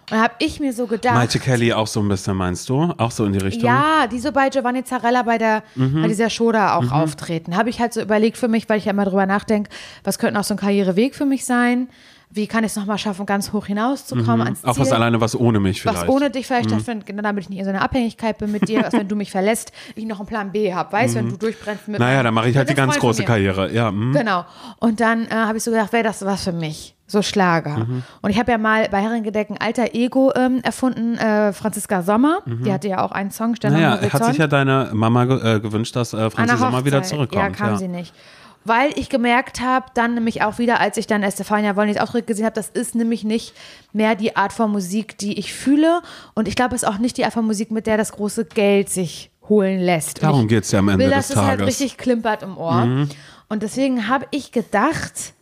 [0.08, 1.14] Und da habe ich mir so gedacht.
[1.14, 2.92] Maite Kelly auch so ein bisschen, meinst du?
[2.98, 3.64] Auch so in die Richtung?
[3.70, 6.02] Ja, die so bei Giovanni Zarella bei, der, Mhm.
[6.02, 7.56] bei dieser Show da auch auftreten.
[7.56, 9.70] Habe ich halt so überlegt für mich, weil ich ja immer drüber nachdenke,
[10.02, 11.88] was könnte auch so ein Karriereweg für mich sein?
[12.36, 14.68] Wie kann ich es nochmal schaffen, ganz hoch hinauszukommen ans Ziel?
[14.68, 14.72] Mhm.
[14.74, 16.02] Auch was alleine, was ohne mich vielleicht.
[16.02, 18.68] was ohne dich vielleicht stattfindet, genau damit ich nicht in so einer Abhängigkeit bin mit
[18.68, 21.36] dir, als wenn du mich verlässt, ich noch einen Plan B habe, weißt, wenn du
[21.38, 22.04] durchbrennst mit Mhm.
[22.04, 23.26] naja, dann mache ich halt die ganz große mir.
[23.26, 23.72] Karriere.
[23.72, 24.12] Ja, mhm.
[24.12, 24.44] Genau.
[24.80, 26.94] Und dann äh, habe ich so gedacht, wäre das was für mich?
[27.08, 27.78] So Schlager.
[27.78, 28.02] Mhm.
[28.20, 32.40] Und ich habe ja mal bei Herrengedeck ein alter Ego ähm, erfunden, äh, Franziska Sommer.
[32.46, 33.80] Die hatte ja auch einen Song, Stern Mhm.
[33.80, 36.84] Naja, hat sich ja deine Mama ge äh, gewünscht, dass äh, An Franzi der Sommer
[36.84, 37.40] wieder zurückkommt.
[37.42, 38.12] Ja, kam sie nicht.
[38.66, 42.44] Weil ich gemerkt habe, dann nämlich auch wieder, als ich dann Estefania Wollnys Auftritt gesehen
[42.44, 43.54] habe, das ist nämlich nicht
[43.92, 46.02] mehr die Art von Musik, die ich fühle.
[46.34, 48.44] Und ich glaube, es ist auch nicht die Art von Musik, mit der das große
[48.46, 50.22] Geld sich holen lässt.
[50.22, 51.60] Darum ich geht's ja am Ende will, des dass es halt Tages.
[51.60, 51.66] Mhm.
[51.66, 53.06] richtig klimpert im Ohr.
[53.48, 55.34] Und deswegen habe ich gedacht,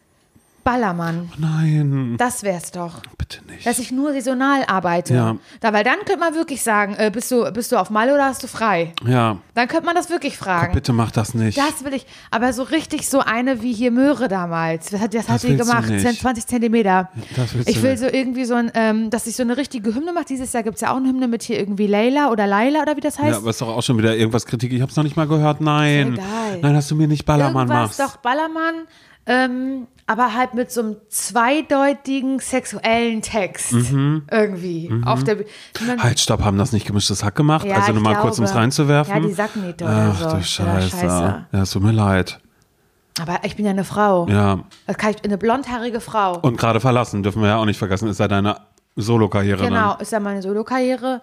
[0.64, 3.02] Ballermann, Nein, das wär's doch.
[3.18, 3.66] bitte nicht.
[3.66, 5.14] Dass ich nur saisonal arbeite.
[5.14, 5.36] Ja.
[5.60, 8.24] Da, weil dann könnte man wirklich sagen, äh, bist, du, bist du auf Malle oder
[8.24, 8.92] hast du frei?
[9.06, 10.72] Ja, Dann könnte man das wirklich fragen.
[10.74, 11.58] bitte mach das nicht.
[11.58, 14.90] Das will ich, aber so richtig so eine wie hier Möhre damals.
[14.90, 16.06] Das hat, das hat Das die willst du gemacht, nicht.
[16.06, 17.10] 10, 20 Zentimeter.
[17.36, 18.00] das willst Ich will nicht.
[18.00, 20.24] so irgendwie so ein, ähm, dass ich so eine richtige Hymne mache.
[20.28, 22.96] Dieses Jahr gibt es ja auch eine Hymne mit hier irgendwie Leila oder Laila oder
[22.96, 23.30] wie das heißt.
[23.32, 24.72] ja, aber ist doch auch schon wieder irgendwas Kritik.
[24.72, 25.60] Ich hab's noch nicht mal gehört.
[25.60, 26.14] Nein.
[26.14, 26.58] Egal.
[26.62, 28.00] Nein, dass du mir nicht Ballermann Irgendwas machst.
[28.00, 28.86] doch Ballermann,
[29.27, 35.37] ähm, aber halt mit so einem zweideutigen sexuellen Text irgendwie auf der.
[35.37, 35.45] Man-
[35.97, 36.03] Mhm.
[36.03, 37.64] Halt, stopp, haben das nicht gemischtes Hack gemacht?
[37.66, 38.62] Ja, also nur mal kurz, um es glaube.
[38.64, 39.14] reinzuwerfen.
[39.14, 40.37] Ja, die Sackniete oder Ach so.
[40.37, 40.91] du Scheiße.
[40.91, 41.47] Scheiße.
[41.53, 42.39] Ja, es tut mir leid.
[43.20, 44.27] Aber ich bin ja eine Frau.
[44.29, 44.61] Ja.
[44.87, 46.39] Das kann ich, eine blondhaarige Frau.
[46.41, 48.57] Und gerade verlassen, dürfen wir ja auch nicht vergessen, ist ja deine
[48.97, 50.01] Solo-Karriere Genau, dann.
[50.01, 51.20] ist ja meine Solokarriere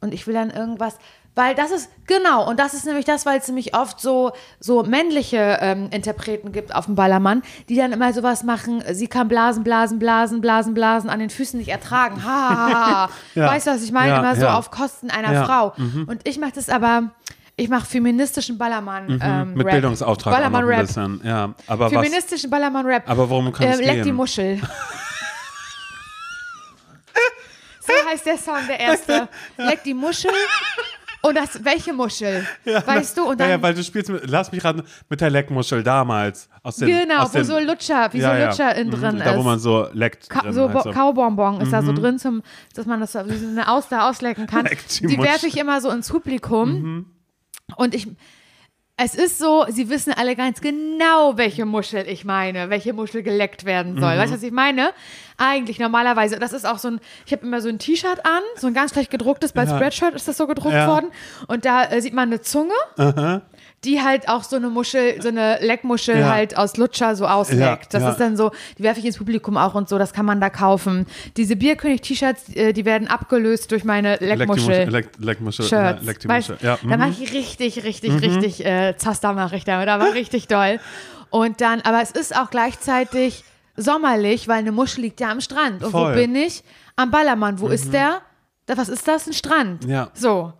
[0.00, 0.98] und ich will dann irgendwas,
[1.36, 4.82] weil das ist, genau, und das ist nämlich das, weil es nämlich oft so, so
[4.82, 9.62] männliche ähm, Interpreten gibt auf dem Ballermann, die dann immer sowas machen, sie kann blasen,
[9.62, 12.24] blasen, blasen, blasen, blasen, an den Füßen nicht ertragen.
[12.24, 13.10] Ha, ha, ha.
[13.34, 13.48] Ja.
[13.48, 14.08] Weißt du, was ich meine?
[14.08, 14.58] Ja, immer so ja.
[14.58, 15.44] auf Kosten einer.
[15.44, 15.74] Frau.
[16.06, 17.10] Und ich mache das aber,
[17.56, 19.74] ich mache feministischen Ballermann ähm, Mit Rap.
[19.74, 20.86] Bildungsauftrag Ballermann-Rap.
[20.86, 21.20] bisschen.
[21.22, 21.92] Ja, aber was?
[21.92, 23.02] Feministischen Ballermann-Rap.
[23.06, 24.56] Aber worum kann es ähm, Leck die Muschel.
[27.80, 29.28] so heißt der Song, der erste.
[29.56, 30.30] Leck die Muschel.
[31.26, 32.46] Und das, welche Muschel?
[32.64, 33.24] weißt du?
[33.30, 36.48] Und dann, Naja, weil du spielst mit, lass mich raten, mit der Leckmuschel damals.
[36.62, 38.46] Aus den, genau, aus wo den, so Lutscher, wie ja, so ja.
[38.46, 39.44] Lutscher innen Mhm, drin Da, wo ist.
[39.44, 40.28] man so leckt.
[40.30, 42.42] Ka so halt Bo- Kaubonbon ist da so drin, zum,
[42.74, 44.64] dass man das so wie so eine Auster auslecken kann.
[44.64, 47.06] Leck die Die werfe ich immer so ins Publikum.
[47.76, 48.06] Und ich,
[48.98, 53.66] Es ist so, sie wissen alle ganz genau, welche Muschel ich meine, welche Muschel geleckt
[53.66, 54.16] werden soll.
[54.16, 54.88] Weißt du, was ich meine?
[55.36, 58.66] Eigentlich normalerweise, das ist auch so ein, ich habe immer so ein T-Shirt an, so
[58.68, 59.76] ein ganz schlecht gedrucktes, bei Ja.
[59.76, 60.86] Spreadshirt ist das so gedruckt Ja.
[60.88, 61.10] worden.
[61.46, 62.72] Und da äh, sieht man eine Zunge,
[63.84, 66.30] die halt auch so eine Muschel, so eine Leckmuschel Ja.
[66.30, 67.92] halt aus Lutscher so ausleckt.
[67.92, 70.26] Ja, das ist dann so, die werfe ich ins Publikum auch und so, das kann
[70.26, 71.06] man da kaufen.
[71.36, 74.86] Diese Bierkönig-T-Shirts, äh, die werden abgelöst durch meine Leckmuschel.
[74.86, 74.90] Muschel.
[74.90, 75.66] Leck, Leckmuschel.
[75.66, 76.04] Shirts.
[76.04, 76.52] Leck weißt.
[76.62, 76.78] Ja.
[76.82, 76.98] Da mhm.
[76.98, 80.80] mache ich richtig, richtig, richtig äh, Zaster mache ich damit, aber richtig doll.
[81.30, 83.44] Und dann, aber es ist auch gleichzeitig
[83.76, 85.84] sommerlich, weil eine Muschel liegt ja am Strand.
[85.84, 86.10] Und Voll.
[86.10, 86.14] Mhm.
[86.14, 86.64] wo bin ich?
[86.96, 87.60] Am Ballermann.
[87.60, 88.22] Wo ist der?
[88.64, 89.26] Da, was ist das?
[89.26, 89.84] Ein Strand.
[89.84, 90.10] Ja.
[90.14, 90.52] So.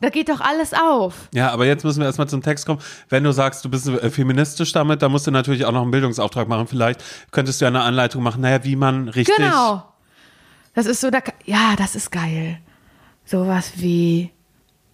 [0.00, 1.28] Da geht doch alles auf.
[1.34, 2.80] Ja, aber jetzt müssen wir erstmal zum Text kommen.
[3.08, 5.90] Wenn du sagst, du bist äh, feministisch damit, dann musst du natürlich auch noch einen
[5.90, 6.66] Bildungsauftrag machen.
[6.68, 9.36] Vielleicht könntest du ja eine Anleitung machen, naja, wie man richtig.
[9.36, 9.82] Genau.
[10.74, 12.58] Das ist so, da, ja, das ist geil.
[13.24, 14.30] Sowas wie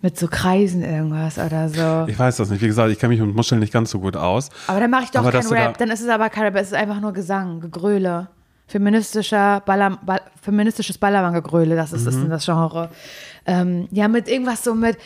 [0.00, 2.10] mit so Kreisen irgendwas oder so.
[2.10, 2.60] Ich weiß das nicht.
[2.62, 4.50] Wie gesagt, ich kenne mich mit Muscheln nicht ganz so gut aus.
[4.66, 5.74] Aber dann mache ich doch Aber kein Rap.
[5.78, 8.28] da- Dann ist es aber kein Rap, es ist einfach nur Gesang, Gegröle.
[8.66, 12.30] Feministischer Baller, Ball, feministisches Ballermann-Gegröle, das ist, ist Mhm.
[12.30, 12.90] das Genre.
[13.46, 14.96] Ähm, ja, mit irgendwas so mit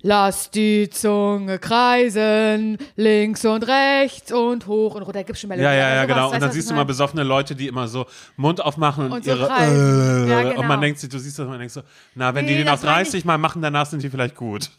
[0.00, 5.24] Lass die Zunge kreisen, links und rechts und hoch und runter.
[5.24, 5.64] Gibt's schon Melodie.
[5.64, 6.26] Ja, ja, ja, genau.
[6.26, 8.06] weißt Und dann siehst du mal besoffene Leute, die immer so
[8.36, 9.48] Mund aufmachen und, Und so ihre.
[9.48, 10.28] kreisen.
[10.28, 10.80] Ja, äh, Und man genau.
[10.82, 11.80] denkt sich, du siehst das und man denkt so,
[12.14, 14.08] na, wenn die Nee, den auf das meine ich- 30 Mal machen, danach sind die
[14.08, 14.70] vielleicht gut.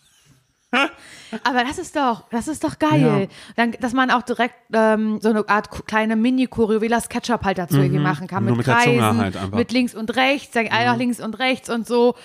[1.43, 3.28] Aber das ist doch, das ist doch geil.
[3.55, 7.57] Dann, dass man auch direkt ähm, so eine Art kleine Mini-Choreo wie das Ketchup halt
[7.57, 8.43] dazu irgendwie machen kann.
[8.43, 8.49] Mhm.
[8.49, 9.36] Mit mit Kreisen, halt.
[9.51, 9.55] Mhm.
[9.57, 12.15] mit links und rechts, sagen einer links und rechts und so.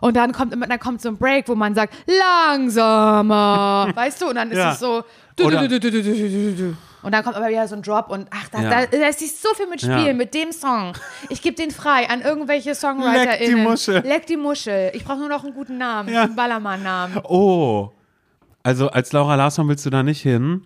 [0.00, 4.28] Und dann kommt immer, dann kommt so ein Break, wo man sagt, langsamer, weißt du?
[4.28, 4.72] Und dann ist Ja.
[4.72, 5.04] es so,
[5.36, 8.60] du, Oder- du, du, Und dann kommt aber wieder so ein Drop und ach, da,
[8.62, 8.70] Ja.
[8.70, 10.12] da, da ist sich so viel mit Spielen, Ja.
[10.12, 10.92] mit dem Song.
[11.28, 13.38] Ich gebe den frei an irgendwelche SongwriterInnen.
[13.38, 13.98] Leck die Muschel.
[14.06, 14.90] Leck die Muschel.
[14.94, 16.22] Ich brauche nur noch einen guten Namen, Ja.
[16.24, 17.18] einen Ballermann-Namen.
[17.24, 17.90] Oh.
[18.62, 20.64] Also als Laura Larsson willst du da nicht hin,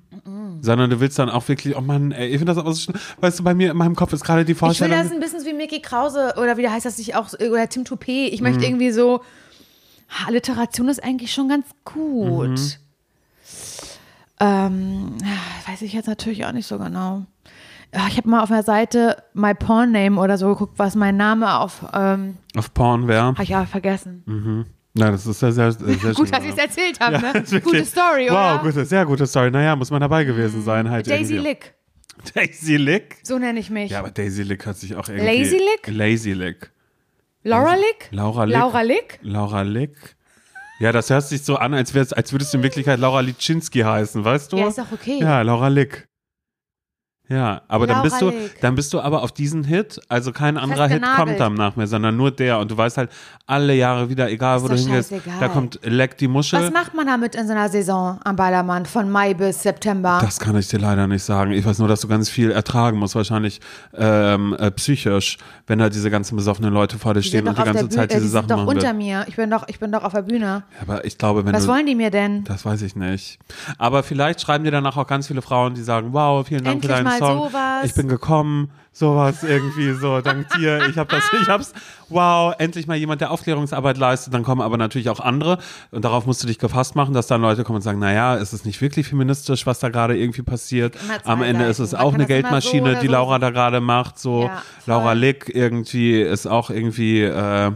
[0.60, 3.00] sondern du willst dann auch wirklich, oh Mann, ey, ich finde das aber so schön.
[3.20, 4.98] Weißt du, bei mir in meinem Kopf ist gerade die Ich will Vorstellung.
[4.98, 7.84] das ein bisschen wie Mickey Krause oder wie der heißt das sich auch, oder Tim
[7.84, 8.32] Toupet.
[8.32, 8.48] Ich Mhm.
[8.48, 9.20] möchte irgendwie so,
[10.26, 12.48] Alliteration ist eigentlich schon ganz gut.
[12.50, 12.72] Mhm.
[14.44, 17.24] Ähm, ah, weiß ich jetzt natürlich auch nicht so genau.
[17.94, 21.16] Ja, Ich habe mal auf einer Seite My Porn Name oder so geguckt, was mein
[21.16, 23.22] Name auf, ähm, auf Porn wäre.
[23.26, 24.66] habe ich aber vergessen.
[24.94, 26.14] Na, das ist sehr, sehr, sehr schön.
[26.14, 27.32] Gut, dass ich es erzählt habe, ne?
[27.42, 28.58] ist wirklich- Gute Story, Wow, oder?
[28.62, 29.50] gute, sehr gute Story.
[29.50, 30.90] Naja, muss man dabei gewesen sein.
[30.90, 31.48] Halt Daisy irgendwie.
[31.48, 31.74] Lick,
[32.34, 33.16] Daisy Lick?
[33.22, 33.90] so nenne ich mich.
[33.92, 35.26] Ja, aber Daisy Lick hört sich auch irgendwie.
[35.26, 35.86] Lazy Lick?
[35.88, 36.70] Lazy Lick.
[37.42, 38.08] Laura Lick?
[38.10, 38.54] Laura Lick.
[38.56, 39.18] Laura Lick?
[39.22, 40.16] Laura Lick.
[40.84, 44.22] Ja, das hört sich so an, als, als würdest du in Wirklichkeit Laura Liczynski heißen,
[44.22, 44.58] weißt du?
[44.58, 45.18] Ja, ist doch okay.
[45.18, 46.06] Ja, Laura Lick.
[47.34, 50.86] Ja, aber dann bist du, dann bist du aber auf diesen Hit, also kein anderer
[50.86, 53.10] Hit kommt dann nach mir, sondern nur der und du weißt halt
[53.46, 55.40] alle Jahre wieder, egal wo du doch hingehst, scheißegal.
[55.40, 56.62] da kommt Leck die Muschel.
[56.62, 60.18] Was macht man damit in so einer Saison am Ballermann von Mai bis September?
[60.20, 61.50] Das kann ich dir leider nicht sagen.
[61.50, 63.60] Ich weiß nur, dass du ganz viel ertragen musst, wahrscheinlich
[63.96, 67.64] ähm, äh, psychisch, wenn da diese ganzen besoffenen Leute vor dir Die stehen und doch
[67.64, 68.68] die ganze Zeit diese die Sachen doch machen.
[68.68, 68.94] unter will.
[68.94, 69.24] mir.
[69.26, 70.62] Ich bin doch, ich bin doch auf der Bühne.
[70.80, 71.72] Aber ich glaube, wenn Was du.
[71.72, 72.44] wollen die mir denn?
[72.44, 73.38] Das weiß ich nicht.
[73.78, 76.90] Aber vielleicht schreiben dir danach auch ganz viele Frauen, die sagen, wow, vielen Dank Endlich
[76.90, 77.48] für deinen mal Song.
[77.48, 77.84] sowas.
[77.84, 80.88] Ich bin gekommen, sowas irgendwie so, dank dir.
[80.88, 81.72] Ich habe das, ich hab's,
[82.08, 84.32] wow, endlich mal jemand, der Aufklärungsarbeit leistet.
[84.32, 85.58] Dann kommen aber natürlich auch andere
[85.90, 88.52] und darauf musst du dich gefasst machen, dass dann Leute kommen und sagen, naja, es
[88.52, 90.96] ist nicht wirklich feministisch, was da gerade irgendwie passiert.
[91.24, 93.80] Am Ende ist es Man auch eine so Geldmaschine, oder die so Laura da gerade
[93.80, 94.18] macht.
[94.18, 94.62] So Ja.
[94.86, 97.72] Laura Lick irgendwie ist auch irgendwie, äh,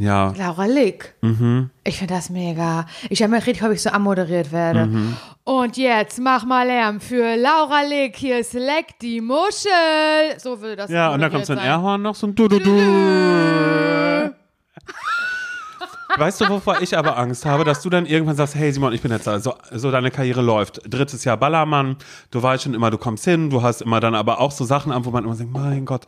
[0.00, 0.34] ja.
[0.36, 1.14] Laura Lick.
[1.20, 1.70] Mhm.
[1.84, 2.86] Ich finde das mega.
[3.08, 4.86] Ich habe mir richtig, ob ich so anmoderiert werde.
[4.86, 5.16] Mhm.
[5.44, 8.16] Und jetzt mach mal Lärm für Laura Lick.
[8.16, 9.70] Hier ist Leck die Muschel.
[10.38, 11.66] So würde das Ja, und dann moderiert kommt so ein sein.
[11.66, 12.70] Airhorn noch, so ein Du-Du-Du.
[16.16, 19.00] Weißt du, wovor ich aber Angst habe, dass du dann irgendwann sagst, hey Simon, ich
[19.00, 20.80] bin jetzt da, so, so deine Karriere läuft.
[20.88, 21.96] Drittes Jahr Ballermann,
[22.30, 24.92] du weißt schon immer, du kommst hin, du hast immer dann aber auch so Sachen
[24.92, 26.06] an, wo man immer sagt, mein Gott,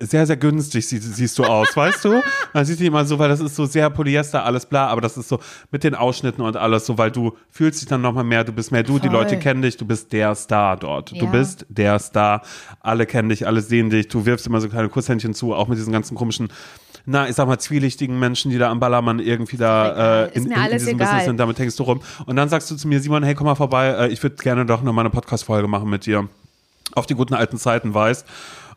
[0.00, 2.22] sehr, sehr günstig sie, siehst du aus, weißt du?
[2.52, 5.16] Man sieht dich immer so, weil das ist so sehr Polyester, alles bla, aber das
[5.16, 5.38] ist so
[5.70, 8.72] mit den Ausschnitten und alles so, weil du fühlst dich dann nochmal mehr, du bist
[8.72, 9.16] mehr du, die Voll.
[9.16, 11.12] Leute kennen dich, du bist der Star dort.
[11.12, 11.30] Du Ja.
[11.30, 12.42] bist der Star,
[12.80, 15.78] alle kennen dich, alle sehen dich, du wirfst immer so kleine Kusshändchen zu, auch mit
[15.78, 16.48] diesen ganzen komischen
[17.06, 20.52] na, ich sag mal, zwielichtigen Menschen, die da am Ballermann irgendwie da äh, in, in,
[20.52, 21.06] in diesem egal.
[21.06, 22.00] Business sind, damit hängst du rum.
[22.26, 24.66] Und dann sagst du zu mir, Simon, hey, komm mal vorbei, äh, ich würde gerne
[24.66, 26.28] doch noch mal eine Podcast-Folge machen mit dir.
[26.94, 28.26] Auf die guten alten Zeiten weißt.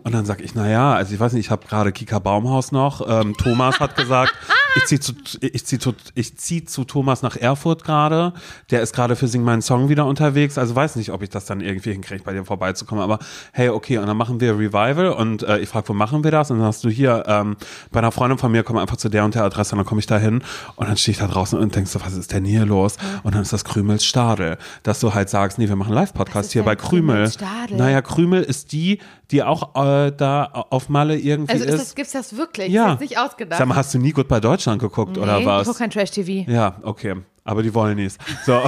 [0.04, 3.08] Und dann sag ich, naja, also ich weiß nicht, ich habe gerade Kika Baumhaus noch.
[3.08, 4.34] Ähm, Thomas hat gesagt,
[4.76, 8.34] ich ziehe zu, ich zieh zu, ich zieh zu Thomas nach Erfurt gerade.
[8.72, 10.58] Der ist gerade für Sing meinen Song wieder unterwegs.
[10.58, 13.04] Also weiß nicht, ob ich das dann irgendwie hinkriege, bei dir vorbeizukommen.
[13.04, 13.20] Aber
[13.52, 16.52] hey, okay, und dann machen wir Revival und äh, ich frage, wo machen wir das?
[16.52, 17.58] Und dann hast du hier ähm,
[17.92, 20.00] bei einer Freundin von mir, komm einfach zu der und der Adresse und dann komme
[20.00, 20.44] ich da hin
[20.76, 22.98] und dann stehe ich da draußen und denkst so, was ist denn hier los?
[23.24, 26.64] Und dann ist das Krümels Stadel, dass du halt sagst, nee, wir machen Live-Podcast hier
[26.64, 27.30] bei Krümel.
[27.30, 27.78] Stadel?
[27.78, 29.00] Naja, Krümel ist die,
[29.32, 32.72] die auch äh, da auf Malle irgendwie Also ist das, gibt's das wirklich?
[32.72, 32.92] Ja.
[32.92, 33.58] Das nicht ausgedacht.
[33.58, 35.62] Sag mal, hast du nie gut bei Deutschland geguckt oder nee, was?
[35.62, 36.50] Ich gucke kein Trash-TV.
[36.50, 37.16] Ja, okay.
[37.44, 38.18] Aber die wollen nichts.
[38.46, 38.64] So,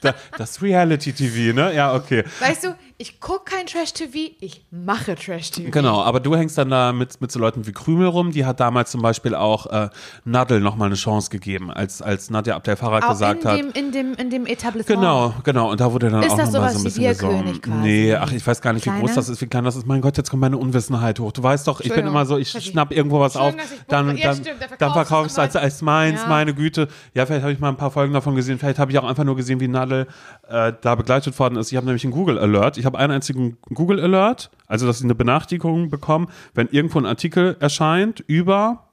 [0.38, 1.74] das Reality-TV, ne?
[1.74, 2.24] Ja, okay.
[2.40, 5.70] Weißt du, ich gucke kein Trash-TV, ich mache Trash-TV.
[5.70, 8.30] Genau, aber du hängst dann da mit, mit so Leuten wie Krümel rum.
[8.32, 9.90] Die hat damals zum Beispiel auch äh,
[10.24, 13.58] Nadel nochmal eine Chance gegeben, als, als Nadja Abdel Farag Auch gesagt in hat.
[13.58, 15.00] dem, in, dem, in dem Etablissement.
[15.00, 15.70] Genau, genau.
[15.70, 17.60] Und da wurde dann Ist auch das nochmal so ein wie bisschen gesungen.
[17.82, 19.86] Nee, ach, ich weiß gar nicht, wie groß das ist, wie klein das ist.
[19.86, 21.32] Mein Gott, jetzt kommt meine Unwissenheit hoch.
[21.32, 23.54] Du weißt doch, ich bin immer so, ich schnapp irgendwo was auf,
[23.88, 26.28] dann, ja, dann, stimmt, da dann verkaufe ich es als, als meins, Ja.
[26.28, 26.88] meine Güte.
[27.12, 28.58] Ja, vielleicht habe ich mal ein paar Folgen davon gesehen.
[28.58, 30.06] Vielleicht habe ich auch einfach nur gesehen, wie Nadel
[30.48, 31.70] äh, da begleitet worden ist.
[31.72, 32.78] Ich habe nämlich einen Google Alert.
[32.78, 37.06] Ich habe einen einzigen Google Alert, also dass ich eine Benachrichtigung bekomme, wenn irgendwo ein
[37.06, 38.84] Artikel erscheint über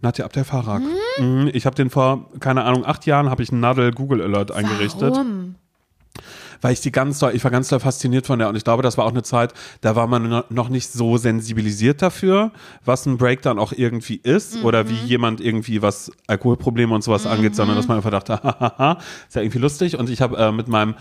[0.00, 0.82] Nadja Abdel Farag.
[1.18, 1.50] Mhm.
[1.52, 5.12] Ich habe den vor, keine Ahnung, acht Jahren habe ich einen Nadel Google Alert eingerichtet
[5.14, 5.54] Warum?
[6.60, 8.82] weil ich die ganz doll, ich war ganz doll fasziniert von der und ich glaube,
[8.82, 12.52] das war auch eine Zeit, da war man no- noch nicht so sensibilisiert dafür,
[12.84, 17.54] was ein Breakdown auch irgendwie ist oder wie jemand irgendwie was Alkoholprobleme und sowas angeht,
[17.54, 20.68] sondern dass man einfach dachte, hahaha, ist ja irgendwie lustig und ich habe äh, mit
[20.68, 20.94] meinem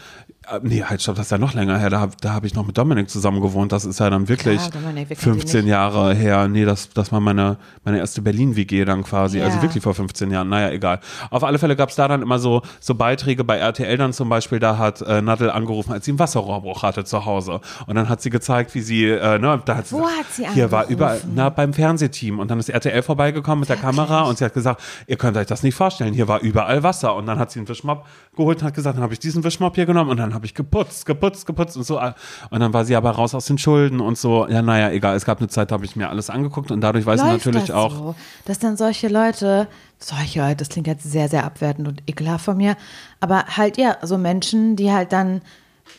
[0.61, 1.89] Nee, halt, stopp, das ist ja noch länger her.
[1.89, 3.71] Da, da habe ich noch mit Dominik zusammen gewohnt.
[3.71, 5.71] Das ist ja dann wirklich Klar, Dominik, wir kennen die 15 nicht.
[5.71, 6.47] Jahre her.
[6.47, 9.39] Nee, das, das war meine, meine erste Berlin-WG dann quasi.
[9.39, 9.45] Ja.
[9.45, 10.49] Also wirklich vor 15 Jahren.
[10.49, 10.99] Naja, egal.
[11.29, 14.27] Auf alle Fälle gab es da dann immer so, so Beiträge bei RTL dann zum
[14.29, 14.59] Beispiel.
[14.59, 17.61] Da hat äh, Nadel angerufen, als sie einen Wasserrohrbruch hatte zu Hause.
[17.87, 20.45] Und dann hat sie gezeigt, wie sie, äh, ne, da hat sie Wo hat sie
[20.53, 20.93] Hier war angerufen?
[20.93, 22.39] überall, na, beim Fernsehteam.
[22.39, 25.47] Und dann ist RTL vorbeigekommen mit der Kamera und sie hat gesagt, ihr könnt euch
[25.47, 26.13] das nicht vorstellen.
[26.13, 27.15] Hier war überall Wasser.
[27.15, 29.75] Und dann hat sie einen Wischmopp geholt und hat gesagt, dann habe ich diesen Wischmopp
[29.75, 31.99] hier genommen und dann habe ich geputzt, geputzt, geputzt und so.
[31.99, 34.47] Und dann war sie aber raus aus den Schulden und so.
[34.47, 35.15] Ja, naja, egal.
[35.15, 37.45] Es gab eine Zeit, da habe ich mir alles angeguckt und dadurch weiß ich Läuft
[37.45, 38.15] natürlich das auch, so,
[38.45, 39.67] dass dann solche Leute,
[39.99, 42.75] solche Leute, das klingt jetzt sehr, sehr abwertend und ekelhaft von mir,
[43.19, 45.41] aber halt ja, so Menschen, die halt dann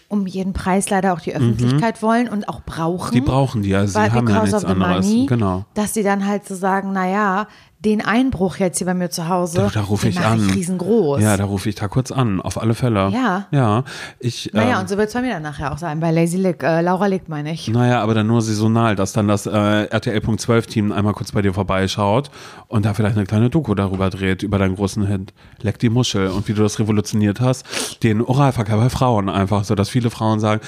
[0.09, 3.09] um jeden Preis leider auch die Öffentlichkeit wollen und auch brauchen.
[3.11, 3.13] Mhm.
[3.13, 3.87] die brauchen die ja.
[3.87, 5.07] Sie haben ja nichts anderes.
[5.07, 5.65] money, Genau.
[5.75, 7.47] dass sie dann halt so sagen, naja,
[7.81, 10.47] den Einbruch jetzt hier bei mir zu Hause, Da, da rufe ich an.
[10.49, 11.21] ich riesengroß.
[11.21, 13.11] Ja, da rufe ich da kurz an, auf alle Fälle.
[13.11, 13.45] Ja.
[13.51, 13.85] Ja.
[14.21, 16.39] Ich, naja, ähm, und so wird es bei mir dann nachher auch sein, bei Lazy
[16.39, 17.69] Lick, äh, Laura Lick meine ich.
[17.69, 22.31] Naja, aber dann nur saisonal, dass dann das äh, RTL.12-Team einmal kurz bei dir vorbeischaut
[22.69, 26.29] und da vielleicht eine kleine Doku darüber dreht, über deinen großen Hit Leck die Muschel
[26.29, 30.41] und wie du das revolutioniert hast, den Oralverkehr bei Frauen einfach, so dass viele Frauen
[30.41, 30.61] sagen,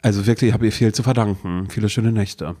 [0.00, 1.68] also wirklich, ich habe ihr viel zu verdanken.
[1.68, 2.56] Viele schöne Nächte.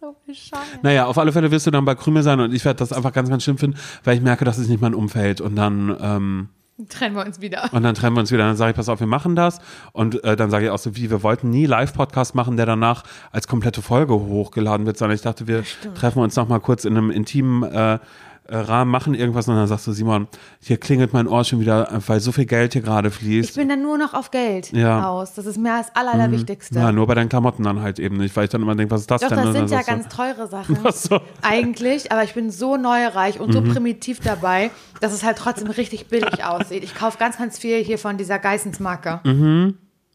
[0.00, 0.82] So bescheuert.
[0.82, 3.12] Naja, auf alle Fälle wirst du dann bei Krümel sein und ich werde das einfach
[3.12, 5.96] ganz, ganz schlimm finden, weil ich merke, das ist nicht mein Umfeld und dann...
[6.00, 6.48] Ähm,
[6.88, 7.72] Trennen wir uns wieder.
[7.72, 8.44] Und dann trennen wir uns wieder.
[8.44, 9.60] Dann sage ich, pass auf, wir machen das.
[9.92, 13.04] Und äh, dann sage ich auch so, wie, wir wollten nie Live-Podcast machen, der danach
[13.30, 15.62] als komplette Folge hochgeladen wird, sondern ich dachte, wir
[15.94, 18.00] treffen uns noch mal kurz in einem intimen äh,
[18.46, 19.48] äh, Rahmen, machen irgendwas.
[19.48, 20.28] Und dann sagst du, Simon,
[20.60, 23.56] hier klingelt mein Ohr schon wieder, weil so viel Geld hier gerade Ich fließt.
[23.56, 24.98] bin dann nur noch auf Geld Ja.
[24.98, 25.04] Mhm.
[25.04, 25.34] aus.
[25.34, 26.78] Das ist mir das Aller, Allerwichtigste.
[26.78, 29.02] Ja, nur bei deinen Klamotten dann halt eben nicht, weil ich dann immer denke, was
[29.02, 29.38] ist das Doch, denn?
[29.38, 30.78] das sind ja ganz teure Sachen.
[30.84, 31.20] Ach so.
[31.42, 33.72] Eigentlich, aber ich bin so neureich und so Mhm.
[33.72, 34.70] primitiv dabei,
[35.00, 36.84] dass es halt trotzdem richtig billig aussieht.
[36.84, 39.20] Ich kaufe ganz, ganz viel hier von dieser Geissens-Marke.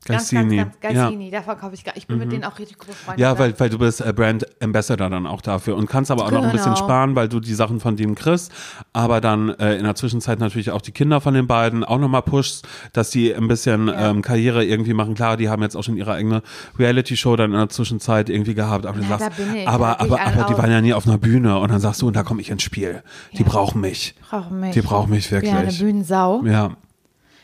[0.06, 0.56] Ganz, ganz, Geissini.
[0.82, 1.00] ganz, Mhm.
[1.00, 1.12] Ja.
[1.12, 1.32] Mhm.
[1.32, 3.22] Davon kaufe ich gar Ich bin mit denen auch richtig gute Freunde.
[3.22, 6.32] Ja, weil, weil du bist äh, Brand Ambassador dann auch dafür und kannst aber auch
[6.32, 6.86] noch ein bisschen Genau.
[6.86, 8.52] sparen, weil du die Sachen von denen kriegst,
[8.94, 12.22] aber dann äh, in der Zwischenzeit natürlich auch die Kinder von den beiden auch nochmal
[12.22, 15.16] pushst, dass die ein bisschen ähm, Karriere irgendwie machen.
[15.16, 16.44] Klar, die haben jetzt auch schon ihre eigene
[16.80, 19.68] Reality-Show dann in der Zwischenzeit irgendwie gehabt, aber, Na, sagst, ich.
[19.68, 22.16] aber, aber, aber die waren ja nie auf einer Bühne und dann sagst du, und
[22.16, 23.04] da komme ich ins Spiel.
[23.38, 24.16] Die brauchen mich.
[24.30, 24.72] brauchen mich.
[24.72, 25.52] Die brauchen mich wirklich.
[25.52, 26.44] Ja, eine Bühnensau.
[26.46, 26.72] Ja.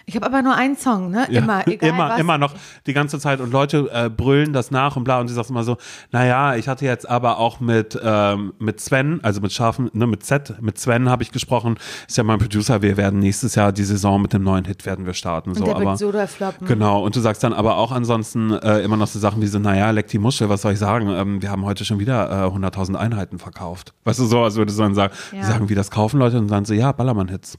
[0.08, 1.26] Ich habe aber nur einen Song, ne?
[1.32, 2.20] Ja, Immer, egal immer, was.
[2.20, 2.54] immer noch
[2.86, 5.64] die ganze Zeit und Leute äh, brüllen das nach und bla und sie sagt immer
[5.64, 5.78] so,
[6.12, 10.24] naja, ich hatte jetzt aber auch mit ähm, mit Sven, also mit scharfen, ne, mit
[10.24, 11.78] Z, mit Sven habe ich gesprochen,
[12.08, 15.06] ist ja mein Producer, wir werden nächstes Jahr die Saison mit einem neuen Hit werden
[15.08, 16.68] wir starten, Und so, der aber wird so doll floppen.
[16.68, 19.58] Genau, und du sagst dann aber auch ansonsten äh, immer noch so Sachen wie so,
[19.60, 21.10] naja, leck die Muschel, was soll ich sagen?
[21.10, 23.94] Ähm, wir haben heute schon wieder äh, 100.000 Einheiten verkauft.
[24.04, 25.44] Weißt du, so, als würdest du dann sagen, Ja.
[25.46, 27.58] sagen, wie das kaufen Leute und dann so, ja, Ballermann-Hits.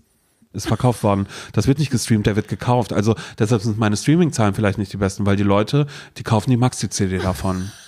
[0.52, 1.26] Ist verkauft worden.
[1.52, 2.92] Das wird nicht gestreamt, der wird gekauft.
[2.92, 5.86] Also deshalb sind meine Streaming-Zahlen vielleicht nicht die besten, weil die Leute,
[6.16, 7.70] die kaufen die Maxi-CD davon.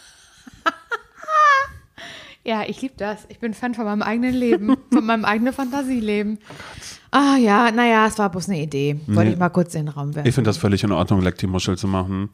[2.45, 3.27] Ja, ich liebe das.
[3.29, 6.39] Ich bin Fan von meinem eigenen Leben, von meinem eigenen Fantasieleben.
[7.11, 8.99] Ah ja, naja, es war bloß eine Idee.
[9.07, 9.33] Wollte Nee.
[9.35, 10.27] ich mal kurz in den Raum werfen.
[10.27, 12.31] Ich finde das völlig in Ordnung, leck die Muschel zu machen.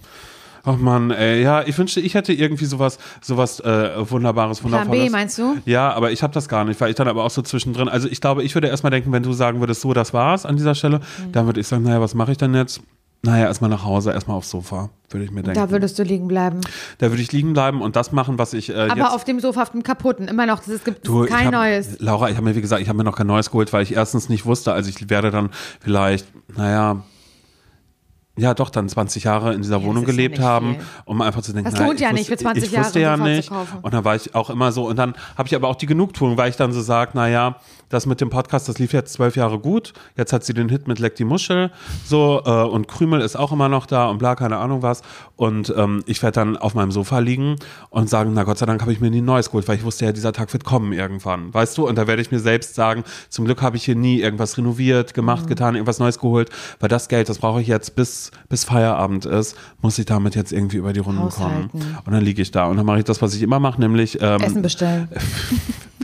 [0.64, 5.04] Ach Mann, ey, ja, ich wünschte, ich hätte irgendwie sowas, sowas äh, Wunderbares, Plan Wundervolles.
[5.04, 5.56] B meinst du?
[5.66, 8.08] Ja, aber ich habe das gar nicht, weil ich dann aber auch so zwischendrin, also
[8.08, 10.74] ich glaube, ich würde erstmal denken, wenn du sagen würdest, so, das war's an dieser
[10.74, 11.32] Stelle, Mhm.
[11.32, 12.80] dann würde ich sagen, naja, was mache ich denn jetzt?
[13.22, 15.58] Naja, erstmal nach Hause, erstmal aufs Sofa, würde ich mir denken.
[15.58, 16.60] Da würdest du liegen bleiben.
[16.98, 19.40] Da würde ich liegen bleiben und das machen, was ich äh, Aber jetzt auf dem
[19.40, 20.60] Sofa, auf dem kaputten, immer noch.
[20.66, 22.00] Es gibt Du, kein hab, neues.
[22.00, 23.94] Laura, ich habe mir, wie gesagt, ich habe mir noch kein neues geholt, weil ich
[23.96, 25.48] erstens nicht wusste, also ich werde dann
[25.80, 27.02] vielleicht, naja,
[28.36, 30.84] ja doch dann 20 Jahre in dieser Ja, Wohnung ja gelebt nicht haben, viel.
[31.04, 32.98] um einfach zu denken, Das lohnt ja ich nicht, für wusste- 20 ich Jahre wusste
[32.98, 33.48] ein ja nicht.
[33.48, 33.78] kaufen.
[33.82, 36.36] Und dann war ich auch immer so, und dann habe ich aber auch die Genugtuung,
[36.36, 37.56] weil ich dann so sage, naja,
[37.94, 40.86] das mit dem Podcast, das lief jetzt zwölf Jahre gut, jetzt hat sie den Hit
[40.88, 41.70] mit Leck die Muschel,
[42.04, 45.02] so, äh, und Krümel ist auch immer noch da und bla, keine Ahnung was.
[45.36, 47.56] Und ähm, ich werde dann auf meinem Sofa liegen
[47.90, 49.84] und sagen, na Gott sei Dank habe ich mir nie ein neues geholt, weil ich
[49.84, 51.88] wusste ja, dieser Tag wird kommen irgendwann, weißt du?
[51.88, 55.10] Und da werde ich mir selbst sagen, zum Glück habe ich hier nie irgendwas renoviert,
[55.10, 55.14] Mhm.
[55.14, 59.24] gemacht, getan, irgendwas Neues geholt, weil das Geld, das brauche ich jetzt bis, bis Feierabend
[59.26, 61.70] ist, muss ich damit jetzt irgendwie über die Runden Haushalten.
[61.70, 61.98] kommen.
[62.04, 64.18] Und dann liege ich da und dann mache ich das, was ich immer mache, nämlich
[64.20, 65.08] ähm, Essen bestellen.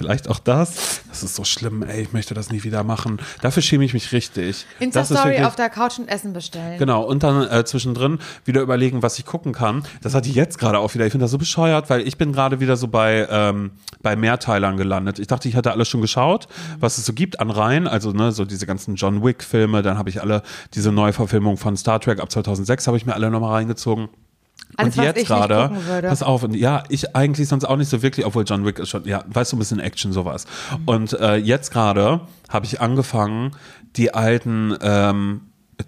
[0.01, 1.03] vielleicht auch das.
[1.11, 3.21] Das ist so schlimm, ey, ich möchte das nie wieder machen.
[3.43, 4.65] Dafür schäme ich mich richtig.
[4.79, 6.79] Insta-Story auf der Couch und Essen bestellen.
[6.79, 9.85] Genau, und dann äh, zwischendrin wieder überlegen, was ich gucken kann.
[10.01, 11.05] Das hatte ich jetzt gerade auch wieder.
[11.05, 14.79] Ich finde das so bescheuert, weil ich bin gerade wieder so bei, ähm, bei Mehrteilern
[14.79, 15.19] gelandet.
[15.19, 16.49] Ich dachte, ich hätte alles schon geschaut,
[16.79, 17.87] was es so gibt an Reihen.
[17.87, 19.83] Also ne, so diese ganzen John Wick-Filme.
[19.83, 20.43] Dann habe ich alle
[20.73, 24.09] diese Neuverfilmung von Star Trek ab 2006 habe ich mir alle nochmal reingezogen.
[24.77, 25.71] Alles, und jetzt gerade,
[26.03, 28.89] pass auf, und ja, ich eigentlich sonst auch nicht so wirklich, obwohl John Wick ist
[28.89, 30.47] schon, ja, weißt du, ein bisschen Action, sowas.
[30.71, 30.83] Mhm.
[30.87, 33.53] Und äh, jetzt gerade habe ich angefangen,
[33.97, 35.41] die alten, ähm,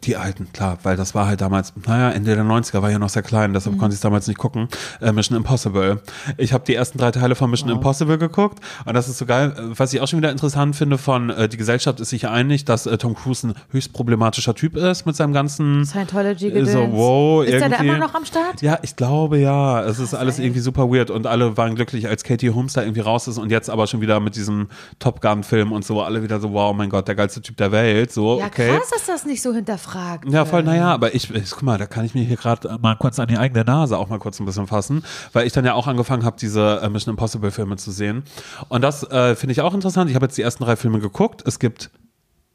[0.05, 3.09] die alten, klar, weil das war halt damals, naja, Ende der 90er war ja noch
[3.09, 3.55] sehr klein, Mhm.
[3.55, 4.69] deshalb konnte ich es damals nicht gucken.
[5.01, 6.01] Äh, Mission Impossible.
[6.39, 9.55] Ich habe die ersten drei Teile von Mission Impossible geguckt und das ist so geil.
[9.57, 12.65] Äh, Was ich auch schon wieder interessant finde von äh, die Gesellschaft ist sich einig,
[12.65, 16.93] dass äh, Tom Cruise ein höchst problematischer Typ ist mit seinem ganzen Scientology so, gedöns.
[16.93, 18.63] wow, Ist er da immer noch am Start?
[18.63, 19.83] ja, ich glaube ja.
[19.85, 23.01] Es ist alles irgendwie super weird und alle waren glücklich, als Katie Holmes da irgendwie
[23.01, 24.69] raus ist und jetzt aber schon wieder mit diesem
[24.99, 28.13] Top Gun-Film und so, alle wieder so, wow, mein Gott, der geilste Typ der Welt.
[28.13, 28.69] So, Ja, okay.
[28.77, 29.82] krass, dass das nicht so hinterfragt
[30.31, 32.97] Ja, voll, naja, aber ich, ich, guck mal, da kann ich mir hier gerade mal
[32.97, 35.75] kurz an die eigene Nase auch mal kurz ein bisschen fassen, weil ich dann ja
[35.75, 38.23] auch angefangen habe, diese äh, Mission Impossible Filme zu sehen.
[38.69, 40.11] Und das äh, finde ich auch interessant.
[40.11, 41.43] Ich habe jetzt die ersten drei Filme geguckt.
[41.47, 41.91] Es gibt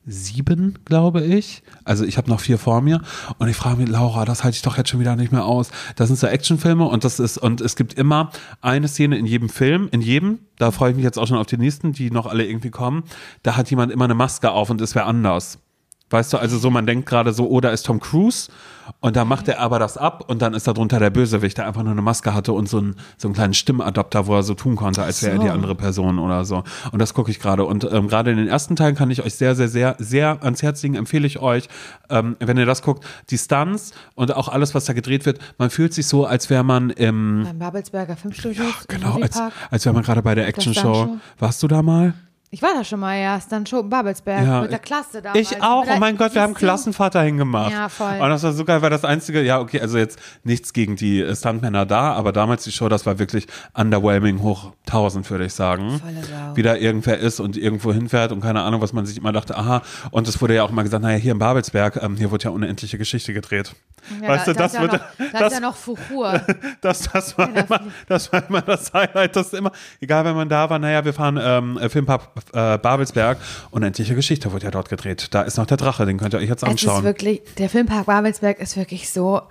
[0.07, 1.61] sieben, glaube ich.
[1.83, 3.01] Also ich habe noch vier vor mir
[3.37, 5.69] und ich frage mich, Laura, das halte ich doch jetzt schon wieder nicht mehr aus.
[5.97, 9.49] Das sind so Actionfilme und das ist und es gibt immer eine Szene in jedem
[9.49, 10.39] Film, in jedem.
[10.57, 13.03] Da freue ich mich jetzt auch schon auf die nächsten, die noch alle irgendwie kommen.
[13.43, 15.59] Da hat jemand immer eine Maske auf und es wäre anders.
[16.09, 18.49] Weißt du, also so, man denkt gerade so, oh, da ist Tom Cruise
[19.01, 21.67] und da macht er aber das ab und dann ist da drunter der Bösewicht, der
[21.67, 24.53] einfach nur eine Maske hatte und so, ein, so einen kleinen Stimmadapter, wo er so
[24.53, 25.43] tun konnte, als wäre er So.
[25.43, 26.63] die andere Person oder so.
[26.91, 27.65] Und das gucke ich gerade.
[27.65, 30.63] Und ähm, gerade in den ersten Teilen kann ich euch sehr, sehr, sehr, sehr ans
[30.63, 31.67] Herz legen, empfehle ich euch,
[32.09, 35.69] ähm, wenn ihr das guckt, die Stunts und auch alles, was da gedreht wird, man
[35.69, 39.93] fühlt sich so, als wäre man im, Beim Babelsberger Filmstudios im genau, als, als wäre
[39.93, 41.17] man gerade bei der Action-Show.
[41.39, 42.13] Warst du da mal?
[42.49, 43.39] Ich war da schon mal, ja.
[43.49, 45.51] Dann schon in Babelsberg Ja, mit der Klasse damals.
[45.51, 45.85] Ich auch.
[45.85, 46.53] Oh mein Gott, wir haben?
[46.53, 47.73] Klassenvater hingemacht.
[47.73, 48.19] Ja, voll.
[48.19, 51.21] Und das war so geil, weil das einzige, ja, okay, also jetzt nichts gegen die
[51.21, 55.53] äh, Stuntmänner da, aber damals die Show, das war wirklich underwhelming hoch 1000, würde ich
[55.53, 55.99] sagen.
[55.99, 56.55] Volle Sau.
[56.55, 59.57] Wie da irgendwer ist und irgendwo hinfährt und keine Ahnung, was man sich immer dachte,
[59.57, 59.81] aha.
[60.11, 62.51] Und es wurde ja auch immer gesagt, naja, hier in Babelsberg, ähm, hier wurde ja
[62.51, 63.75] unendliche Geschichte gedreht.
[64.21, 64.99] Ja, weißt da, du, da das ist ja wird, noch,
[65.33, 66.41] da das, ist ja noch Fuchur.
[66.81, 69.35] das, das, war immer, das war immer das Highlight.
[69.35, 73.37] Das ist immer, egal wenn man da war, naja, wir fahren ähm, Filmpark äh, Babelsberg.
[73.71, 75.27] Unendliche Geschichte wurde ja dort gedreht.
[75.31, 77.03] Da ist noch der Drache, den könnt ihr euch jetzt Es ist anschauen.
[77.03, 79.41] wirklich, der Filmpark Babelsberg ist wirklich so.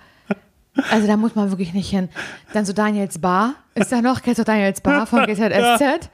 [0.91, 2.09] Also da muss man wirklich nicht hin.
[2.53, 3.55] Dann so Daniels Bar.
[3.73, 4.21] Ist da noch?
[4.21, 6.09] Kennst du Daniels Bar von GZSZ?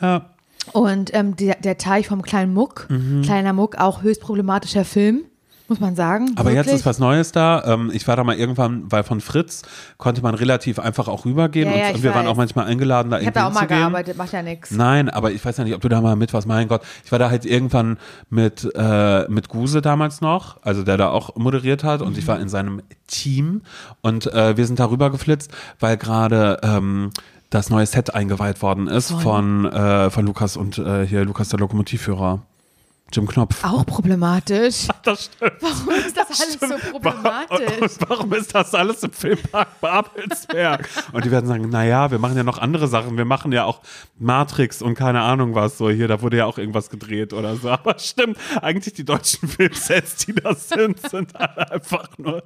[0.00, 0.30] Ja.
[0.72, 2.86] Und ähm, der, der Teich vom kleinen Muck.
[2.90, 3.22] Mhm.
[3.22, 5.22] Kleiner Muck, auch höchst problematischer Film,
[5.68, 6.32] muss man sagen.
[6.36, 6.80] Aber jetzt Wirklich.
[6.80, 7.62] ist was Neues da.
[7.66, 9.62] Ähm, ich war da mal irgendwann, weil von Fritz
[9.98, 11.70] konnte man relativ einfach auch rübergehen.
[11.70, 12.32] Ja, ja, und, ich wir waren weiß.
[12.32, 14.70] auch manchmal eingeladen, da Ich habe irgendwie da auch mal gearbeitet, macht ja nichts.
[14.70, 16.46] Nein, aber ich weiß ja nicht, ob du da mal mit warst.
[16.46, 17.98] Mein Gott, ich war da halt irgendwann
[18.30, 22.40] mit, äh, mit Guse damals noch, also der da auch moderiert hat und ich war
[22.40, 23.62] in seinem Team
[24.00, 27.10] und äh, wir sind da rüber geflitzt, weil gerade ähm,
[27.50, 31.58] das neue Set eingeweiht worden ist von, äh, von Lukas und äh, hier Lukas der
[31.58, 32.42] Lokomotivführer.
[33.10, 33.64] Jim Knopf.
[33.64, 34.88] Auch problematisch.
[35.02, 35.52] Das stimmt.
[35.60, 37.92] Warum ist das alles so problematisch?
[38.08, 40.86] Warum ist das alles im Filmpark Babelsberg?
[41.12, 43.16] und die werden sagen, naja, wir machen ja noch andere Sachen.
[43.16, 43.80] Wir machen ja auch
[44.18, 45.78] Matrix und keine Ahnung was.
[45.78, 47.70] So hier, da wurde ja auch irgendwas gedreht oder so.
[47.70, 52.42] Aber stimmt, eigentlich die deutschen Filmsets, die das sind, sind alle einfach nur.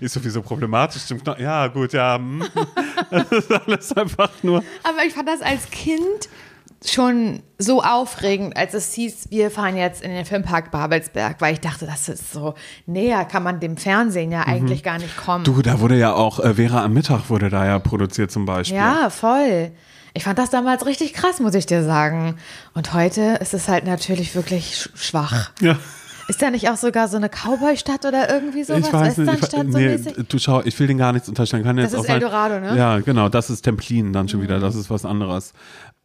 [0.00, 1.02] Ist sowieso problematisch.
[1.02, 1.26] Stimmt.
[1.38, 2.16] Ja, gut, ja.
[2.16, 2.44] hm.
[3.10, 4.62] Das ist alles einfach nur.
[4.84, 6.28] Aber ich fand das als Kind
[6.84, 11.60] schon so aufregend, als es hieß, wir fahren jetzt in den Filmpark Babelsberg, weil ich
[11.60, 12.54] dachte, das ist so
[12.86, 15.44] näher, kann man dem Fernsehen ja eigentlich gar nicht kommen.
[15.44, 18.76] Du, da wurde ja auch äh, Vera am Mittag wurde da ja produziert zum Beispiel.
[18.78, 19.70] Ja, voll.
[20.14, 22.36] Ich fand das damals richtig krass, muss ich dir sagen.
[22.74, 25.50] Und heute ist es halt natürlich wirklich sch schwach.
[25.60, 25.76] Ja.
[26.28, 28.86] Ist da nicht auch sogar so eine Cowboy-Stadt oder irgendwie sowas?
[28.86, 30.14] Ich weiß nicht, ich, Westernstadt so nee, mäßig?
[30.28, 31.64] du schau, ich will den gar nichts unterstellen.
[31.64, 32.76] Kann jetzt Das auch ist sein, Eldorado, ne?
[32.76, 35.52] Ja, genau, das ist Templin dann schon wieder, das ist was anderes.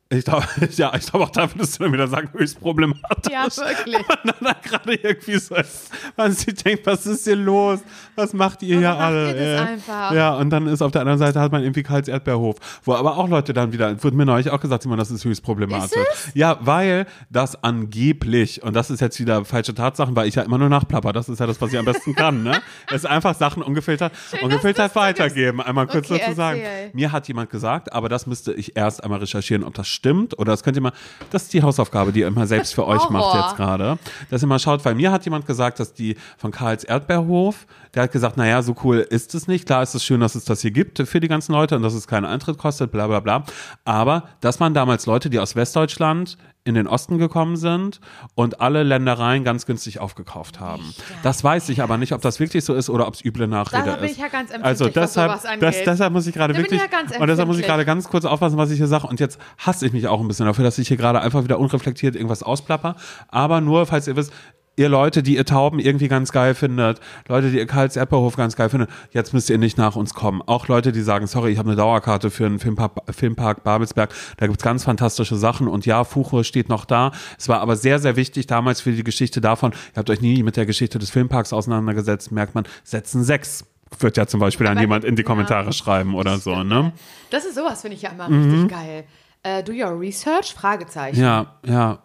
[0.10, 0.46] Ich glaube,
[0.76, 3.32] ja, ich glaube auch da würdest du dann wieder sagen, höchst problematisch.
[3.32, 3.98] Ja, wirklich.
[4.24, 7.80] Und dann gerade irgendwie so ist, man sich denkt, was ist hier los?
[8.16, 9.28] Was macht ihr hier macht alle?
[9.28, 9.66] ihr das ja.
[9.66, 10.12] einfach?
[10.14, 13.18] Ja, und dann ist auf der anderen Seite hat man irgendwie Karls Erdbeerhof, wo aber
[13.18, 15.92] auch Leute dann wieder, wurde mir neulich auch gesagt, Simon, das ist höchst problematisch.
[16.14, 20.44] Ist Ja, weil das angeblich, und das ist jetzt wieder falsche Tatsachen, weil ich ja
[20.44, 22.62] immer nur nachplapper, das ist ja das, was ich am besten kann, ne?
[22.88, 26.60] Es ist einfach Sachen ungefiltert, ungefiltert weitergeben, einmal kurz Okay, dazu sagen.
[26.60, 26.92] erzähl.
[26.94, 30.54] Mir hat jemand gesagt, aber das müsste ich erst einmal recherchieren, ob das stimmt oder
[30.54, 30.94] das könnt ihr mal,
[31.32, 33.98] das ist die Hausaufgabe, die ihr immer selbst für euch macht jetzt gerade,
[34.30, 38.04] dass ihr mal schaut, weil mir hat jemand gesagt, dass die von Karls Erdbeerhof, der
[38.04, 40.62] hat gesagt, naja, so cool ist es nicht, klar ist es schön, dass es das
[40.62, 43.44] hier gibt für die ganzen Leute und dass es keinen Eintritt kostet, bla bla bla,
[43.84, 46.38] aber dass man damals Leute, die aus Westdeutschland
[46.68, 48.00] in den Osten gekommen sind
[48.36, 50.94] und alle Ländereien ganz günstig aufgekauft haben.
[51.24, 53.96] Das weiß ich aber nicht, ob das wirklich so ist oder ob es üble Nachrede
[53.96, 54.12] bin ist.
[54.12, 56.88] ich ja ganz empfindlich, also was deshalb, das, deshalb muss ich gerade bin wirklich ja
[56.88, 59.08] ganz und deshalb muss ich gerade ganz kurz aufpassen, was ich hier sage.
[59.08, 61.60] Und jetzt hasse ich mich auch ein bisschen dafür, dass ich hier gerade einfach wieder
[61.60, 62.96] unreflektiert irgendwas ausplapper.
[63.30, 64.34] Aber nur, falls ihr wisst,
[64.78, 68.56] ihr Leute, die ihr Tauben irgendwie ganz geil findet, Leute, die ihr Karls Erdbeerhof ganz
[68.56, 70.42] geil findet, jetzt müsst ihr nicht nach uns kommen.
[70.46, 74.14] Auch Leute, die sagen, sorry, ich habe eine Dauerkarte für einen Filmpark, Filmpark Babelsberg.
[74.38, 75.68] Da gibt's ganz fantastische Sachen.
[75.68, 77.12] Und ja, Fuchur steht noch da.
[77.38, 79.72] Es war aber sehr, sehr wichtig damals für die Geschichte davon.
[79.72, 83.66] Ihr habt euch nie mit der Geschichte des Filmparks auseinandergesetzt, merkt man, setzen sechs.
[84.00, 85.26] Wird ja zum Beispiel dann jemand in die ja.
[85.28, 86.92] Kommentare schreiben oder so, ne?
[87.32, 88.52] Das ist sowas, finde ich ja immer Mhm.
[88.52, 89.06] richtig geil.
[89.44, 90.54] Äh, do your research?
[90.54, 91.20] Fragezeichen.
[91.22, 92.00] Ja, ja.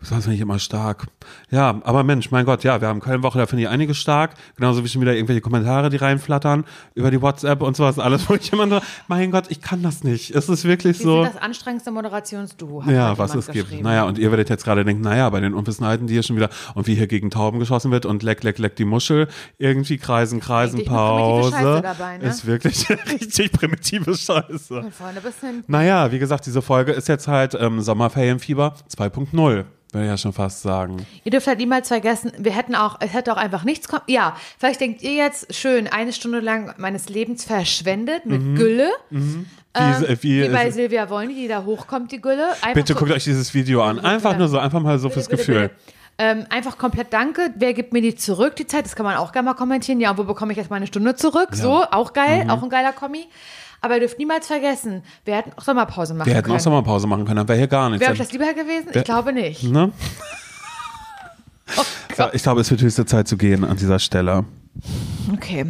[0.00, 1.06] Das finde ich immer stark.
[1.50, 4.34] Ja, aber Mensch, mein Gott, ja, wir haben Köln-Woche, da finde ich einiges stark.
[4.56, 7.98] Genauso wie schon wieder irgendwelche Kommentare, die reinflattern über die WhatsApp und sowas.
[7.98, 10.34] Alles, wo ich immer nur, mein Gott, ich kann das nicht.
[10.34, 11.24] Es ist wirklich Wir so.
[11.24, 12.84] das anstrengendste Moderationsduo.
[12.88, 13.82] Ja, was es gibt.
[13.82, 16.48] Naja, und ihr werdet jetzt gerade denken, naja, bei den Unwissenheiten, die hier schon wieder,
[16.74, 19.28] und wie hier gegen Tauben geschossen wird und leck, leck, leck die Muschel,
[19.58, 21.80] irgendwie kreisen, kreisen, Pause.
[21.82, 22.24] Dabei, ne?
[22.24, 24.82] Ist wirklich richtig primitive Scheiße.
[24.82, 25.70] Von vorne bis hinten.
[25.70, 29.64] Naja, wie gesagt, diese Folge ist jetzt halt ähm, Sommerferienfieber 2.0,
[29.94, 31.06] würde ich ja schon fast sagen.
[31.24, 34.02] Ihr dürft halt niemals vergessen, wir hätten auch, es hätte auch einfach nichts kommen.
[34.06, 38.90] Ja, vielleicht denkt ihr jetzt, schön, eine Stunde lang meines Lebens verschwendet mit Gülle.
[39.10, 42.48] Wie, Ähm, äh, wie, wie bei ist- Silvia Wolny, die da hochkommt, die Gülle.
[42.54, 44.00] Einfach bitte guckt euch dieses Video an.
[44.00, 45.60] Einfach nur so, einfach mal so Bitte, fürs bitte, Gefühl.
[45.68, 45.74] bitte.
[46.18, 47.50] Ähm, einfach komplett danke.
[47.56, 48.84] Wer gibt mir die zurück, die Zeit?
[48.84, 50.00] Das kann man auch gerne mal kommentieren.
[50.00, 51.48] Ja, und wo bekomme ich jetzt meine Stunde zurück?
[51.52, 52.50] So, auch geil, Mhm.
[52.50, 53.26] auch ein geiler Kommi.
[53.80, 56.56] Aber ihr dürft niemals vergessen, wir hätten auch Sommerpause machen Wir hätten können.
[56.56, 58.00] auch Sommerpause machen können, dann wäre hier gar nichts.
[58.02, 58.88] Wäre euch das lieber gewesen?
[58.92, 59.62] Ich glaube nicht.
[59.64, 59.92] ne?
[62.18, 64.44] Oh ich glaube, es wird höchste Zeit zu gehen an dieser Stelle.
[65.32, 65.66] Okay.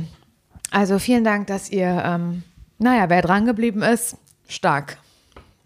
[0.71, 2.43] Also vielen Dank, dass ihr, ähm,
[2.79, 4.17] naja, wer dran geblieben ist,
[4.49, 4.97] stark.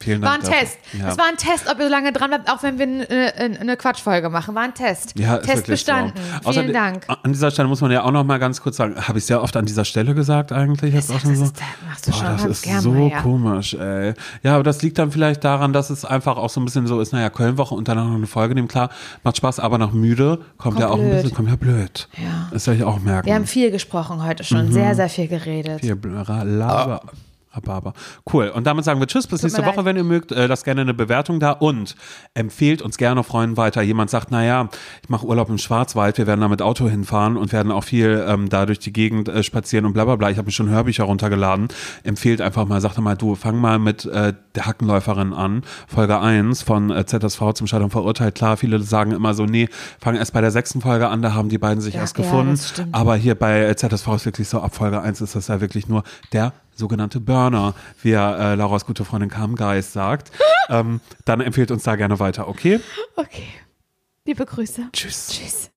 [0.05, 0.53] Vielen War ein Dank.
[0.55, 0.79] Test.
[0.93, 1.09] Ja.
[1.09, 3.61] Es war ein Test, ob ihr so lange dran bleibt, auch wenn wir eine, eine,
[3.61, 4.55] eine Quatschfolge machen.
[4.55, 5.19] War ein Test.
[5.19, 6.13] Ja, Test bestanden.
[6.43, 6.53] So.
[6.53, 7.05] Vielen Außerdem- Dank.
[7.23, 9.43] An dieser Stelle muss man ja auch noch mal ganz kurz sagen, habe ich sehr
[9.43, 11.45] oft an dieser Stelle gesagt eigentlich auch Das schon so.
[11.45, 13.21] ist- das machst du Boah, schon das ist gern so ja.
[13.23, 14.15] komisch, ey.
[14.43, 17.01] Ja, aber das liegt dann vielleicht daran, dass es einfach auch so ein bisschen so
[17.01, 18.91] ist, naja, Kölnwoche und dann noch eine Folge nehmen, klar,
[19.23, 21.23] macht Spaß, aber noch müde kommt, Kommt ja auch ein blöd.
[21.23, 22.09] bisschen, kommt ja blöd.
[22.19, 22.49] Ja.
[22.53, 23.27] Das soll ich auch merken.
[23.27, 24.71] Wir haben viel gesprochen heute schon.
[24.73, 25.81] Sehr, sehr viel geredet.
[26.01, 27.01] Bla- Laber.
[27.55, 27.93] Rhabarber.
[28.33, 28.49] Cool.
[28.49, 29.85] Und damit sagen wir Tschüss, bis Tut nächste Woche, leid.
[29.85, 30.33] wenn ihr mögt.
[30.33, 31.95] Äh, lasst gerne eine Bewertung da und
[32.35, 33.83] empfehlt uns gerne Freunden weiter.
[33.83, 34.69] Jemand sagt, naja,
[35.03, 38.25] ich mache Urlaub im Schwarzwald, wir werden da mit Auto hinfahren und werden auch viel
[38.29, 40.31] ähm, da durch die Gegend äh, spazieren und bla bla bla.
[40.31, 41.69] Ich habe mir schon Hörbücher runtergeladen.
[42.03, 46.19] Empfehlt einfach mal, sagt doch mal, du, fang mal mit äh, der Hackenläuferin an, Folge
[46.19, 48.35] 1 von äh, ZSV zum Scheitern verurteilt.
[48.35, 49.69] Klar, viele sagen immer so, nee,
[50.01, 52.25] fang erst bei der sechsten Folge an, da haben die beiden sich Ja, erst ja,
[52.25, 52.59] gefunden.
[52.93, 56.03] Aber hier bei ZSV ist wirklich so, ab Folge 1 ist das ja wirklich nur
[56.33, 60.31] der sogenannte Burner, wie äh, Lauras gute Freundin Carmen Geis sagt.
[60.69, 62.81] ähm, dann empfehlt uns da gerne weiter, okay?
[63.17, 63.49] Okay.
[64.27, 64.89] Liebe Grüße.
[64.93, 65.29] Tschüss.
[65.29, 65.71] Tschüss.